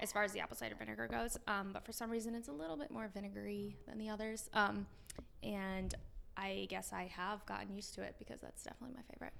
as 0.00 0.12
far 0.12 0.22
as 0.22 0.32
the 0.32 0.40
apple 0.40 0.56
cider 0.56 0.74
vinegar 0.78 1.08
goes. 1.08 1.36
Um, 1.48 1.70
but 1.72 1.84
for 1.84 1.92
some 1.92 2.10
reason, 2.10 2.34
it's 2.34 2.48
a 2.48 2.52
little 2.52 2.76
bit 2.76 2.90
more 2.90 3.08
vinegary 3.12 3.76
than 3.88 3.98
the 3.98 4.08
others. 4.08 4.48
Um, 4.54 4.86
and 5.42 5.94
I 6.36 6.66
guess 6.70 6.92
I 6.92 7.10
have 7.16 7.44
gotten 7.46 7.74
used 7.74 7.94
to 7.94 8.02
it 8.02 8.14
because 8.18 8.40
that's 8.40 8.62
definitely 8.62 8.96
my 8.96 9.02
favorite. 9.12 9.32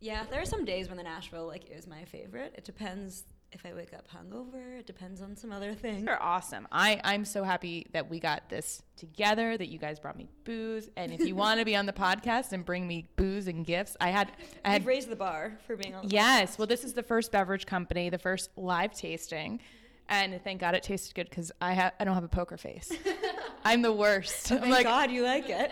Yeah, 0.00 0.24
there 0.30 0.40
are 0.40 0.44
some 0.46 0.64
days 0.64 0.88
when 0.88 0.96
the 0.96 1.02
Nashville 1.02 1.46
like 1.46 1.68
is 1.70 1.86
my 1.86 2.04
favorite. 2.04 2.54
It 2.56 2.64
depends 2.64 3.24
if 3.52 3.64
I 3.64 3.72
wake 3.72 3.94
up 3.94 4.06
hungover. 4.08 4.78
It 4.78 4.86
depends 4.86 5.22
on 5.22 5.36
some 5.36 5.52
other 5.52 5.74
thing. 5.74 6.04
You're 6.04 6.22
awesome. 6.22 6.68
I, 6.70 7.00
I'm 7.04 7.24
so 7.24 7.44
happy 7.44 7.86
that 7.92 8.08
we 8.10 8.20
got 8.20 8.48
this 8.48 8.82
together, 8.96 9.56
that 9.56 9.68
you 9.68 9.78
guys 9.78 9.98
brought 9.98 10.16
me 10.16 10.28
booze. 10.44 10.88
And 10.96 11.12
if 11.12 11.20
you 11.20 11.34
want 11.36 11.58
to 11.60 11.64
be 11.64 11.74
on 11.74 11.86
the 11.86 11.92
podcast 11.92 12.52
and 12.52 12.64
bring 12.64 12.86
me 12.86 13.08
booze 13.16 13.48
and 13.48 13.64
gifts, 13.64 13.96
I 14.00 14.10
had, 14.10 14.32
I 14.64 14.72
had 14.72 14.82
I've 14.82 14.86
raised 14.86 15.08
the 15.08 15.16
bar 15.16 15.58
for 15.66 15.76
being 15.76 15.94
on. 15.94 16.06
the 16.06 16.14
Yes. 16.14 16.58
Well, 16.58 16.66
this 16.66 16.84
is 16.84 16.92
the 16.92 17.02
first 17.02 17.32
beverage 17.32 17.66
company, 17.66 18.10
the 18.10 18.18
first 18.18 18.50
live 18.56 18.92
tasting. 18.92 19.60
and 20.08 20.40
thank 20.44 20.60
God 20.60 20.74
it 20.74 20.82
tasted 20.82 21.14
good 21.14 21.28
because 21.30 21.52
I 21.60 21.72
have 21.72 21.92
I 22.00 22.04
don't 22.04 22.14
have 22.14 22.24
a 22.24 22.28
poker 22.28 22.56
face. 22.56 22.90
I'm 23.64 23.82
the 23.82 23.92
worst. 23.92 24.50
I'm 24.52 24.60
Thank 24.60 24.72
like, 24.72 24.84
God 24.84 25.10
you 25.10 25.22
like 25.22 25.48
it. 25.48 25.70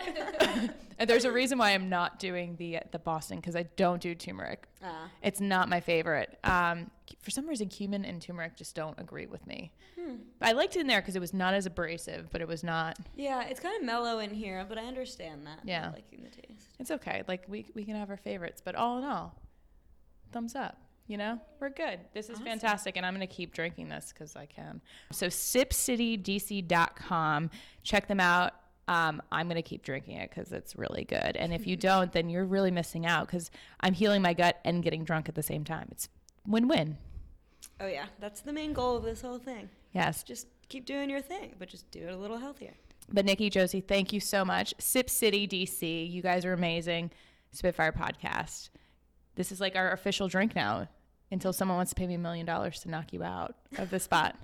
and 0.99 1.09
there's 1.09 1.25
a 1.25 1.31
reason 1.31 1.57
why 1.57 1.71
I'm 1.71 1.89
not 1.89 2.19
doing 2.19 2.55
the 2.57 2.79
the 2.91 2.99
Boston 2.99 3.37
because 3.37 3.55
I 3.55 3.63
don't 3.75 4.01
do 4.01 4.15
turmeric. 4.15 4.67
Ah. 4.83 5.09
It's 5.21 5.39
not 5.39 5.69
my 5.69 5.79
favorite. 5.79 6.37
Um, 6.43 6.91
for 7.21 7.31
some 7.31 7.47
reason, 7.47 7.67
cumin 7.69 8.05
and 8.05 8.21
turmeric 8.21 8.55
just 8.55 8.75
don't 8.75 8.99
agree 8.99 9.25
with 9.25 9.45
me. 9.47 9.71
But 10.39 10.49
I 10.49 10.51
liked 10.53 10.75
it 10.75 10.81
in 10.81 10.87
there 10.87 11.01
because 11.01 11.15
it 11.15 11.19
was 11.19 11.33
not 11.33 11.53
as 11.53 11.65
abrasive, 11.65 12.29
but 12.31 12.41
it 12.41 12.47
was 12.47 12.63
not. 12.63 12.97
Yeah, 13.15 13.43
it's 13.43 13.59
kind 13.59 13.75
of 13.75 13.83
mellow 13.85 14.19
in 14.19 14.29
here, 14.29 14.65
but 14.67 14.77
I 14.77 14.85
understand 14.85 15.45
that. 15.47 15.59
Yeah. 15.65 15.91
liking 15.93 16.23
the 16.23 16.29
taste. 16.29 16.67
It's 16.79 16.91
okay. 16.91 17.23
Like 17.27 17.43
we 17.47 17.65
we 17.73 17.83
can 17.83 17.95
have 17.95 18.09
our 18.09 18.17
favorites, 18.17 18.61
but 18.63 18.75
all 18.75 18.97
in 18.97 19.03
all, 19.03 19.35
thumbs 20.31 20.55
up. 20.55 20.81
You 21.07 21.17
know, 21.17 21.39
we're 21.61 21.69
good. 21.69 21.99
This 22.13 22.25
is 22.25 22.31
Awesome. 22.35 22.45
fantastic, 22.45 22.97
and 22.97 23.05
I'm 23.05 23.15
going 23.15 23.25
to 23.25 23.33
keep 23.33 23.53
drinking 23.53 23.87
this 23.89 24.11
because 24.13 24.35
I 24.35 24.45
can. 24.45 24.81
So, 25.11 25.27
sipcitydc.com. 25.27 27.49
Check 27.83 28.07
them 28.07 28.19
out. 28.19 28.53
Um, 28.89 29.21
I'm 29.31 29.47
going 29.47 29.55
to 29.55 29.61
keep 29.61 29.83
drinking 29.83 30.17
it 30.17 30.29
because 30.29 30.51
it's 30.51 30.75
really 30.75 31.03
good. 31.05 31.37
And 31.37 31.53
if 31.53 31.65
you 31.67 31.75
don't, 31.77 32.11
then 32.11 32.29
you're 32.29 32.45
really 32.45 32.71
missing 32.71 33.05
out 33.05 33.27
because 33.27 33.51
I'm 33.81 33.93
healing 33.93 34.21
my 34.21 34.33
gut 34.33 34.59
and 34.65 34.83
getting 34.83 35.03
drunk 35.03 35.29
at 35.29 35.35
the 35.35 35.43
same 35.43 35.63
time. 35.63 35.87
It's 35.91 36.09
win 36.45 36.67
win. 36.67 36.97
Oh 37.79 37.87
yeah, 37.87 38.05
that's 38.19 38.41
the 38.41 38.53
main 38.53 38.73
goal 38.73 38.97
of 38.97 39.03
this 39.03 39.21
whole 39.21 39.39
thing. 39.39 39.69
Yes. 39.93 40.23
Just 40.23 40.47
keep 40.69 40.85
doing 40.85 41.09
your 41.09 41.21
thing, 41.21 41.55
but 41.59 41.69
just 41.69 41.89
do 41.91 42.07
it 42.07 42.13
a 42.13 42.17
little 42.17 42.37
healthier. 42.37 42.73
But 43.09 43.25
Nikki, 43.25 43.49
Josie, 43.49 43.81
thank 43.81 44.11
you 44.11 44.19
so 44.19 44.43
much. 44.43 44.73
Sip 44.79 45.09
City 45.09 45.47
DC, 45.47 46.11
you 46.11 46.21
guys 46.21 46.43
are 46.43 46.53
amazing. 46.53 47.11
Spitfire 47.51 47.93
podcast. 47.93 48.69
This 49.35 49.51
is 49.51 49.61
like 49.61 49.75
our 49.75 49.91
official 49.91 50.27
drink 50.27 50.55
now 50.55 50.87
until 51.31 51.53
someone 51.53 51.77
wants 51.77 51.91
to 51.91 51.95
pay 51.95 52.07
me 52.07 52.15
a 52.15 52.19
million 52.19 52.45
dollars 52.45 52.79
to 52.81 52.89
knock 52.89 53.13
you 53.13 53.23
out 53.23 53.55
of 53.77 53.89
the 53.89 53.99
spot. 53.99 54.35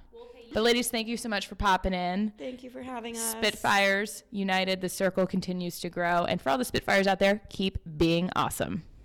But 0.54 0.62
ladies, 0.62 0.90
thank 0.90 1.08
you 1.08 1.18
so 1.18 1.30
much 1.30 1.48
for 1.48 1.56
popping 1.56 1.94
in. 1.96 2.32
Thank 2.38 2.64
you 2.64 2.70
for 2.70 2.84
having 2.84 3.16
us. 3.16 3.32
Spitfires 3.32 4.24
United, 4.30 4.82
the 4.82 4.90
circle 4.90 5.26
continues 5.26 5.80
to 5.80 5.90
grow. 5.90 6.26
And 6.26 6.40
for 6.40 6.52
all 6.52 6.60
the 6.60 6.66
Spitfires 6.66 7.08
out 7.08 7.18
there, 7.18 7.42
keep 7.50 7.80
being 7.98 8.30
awesome. 8.36 8.84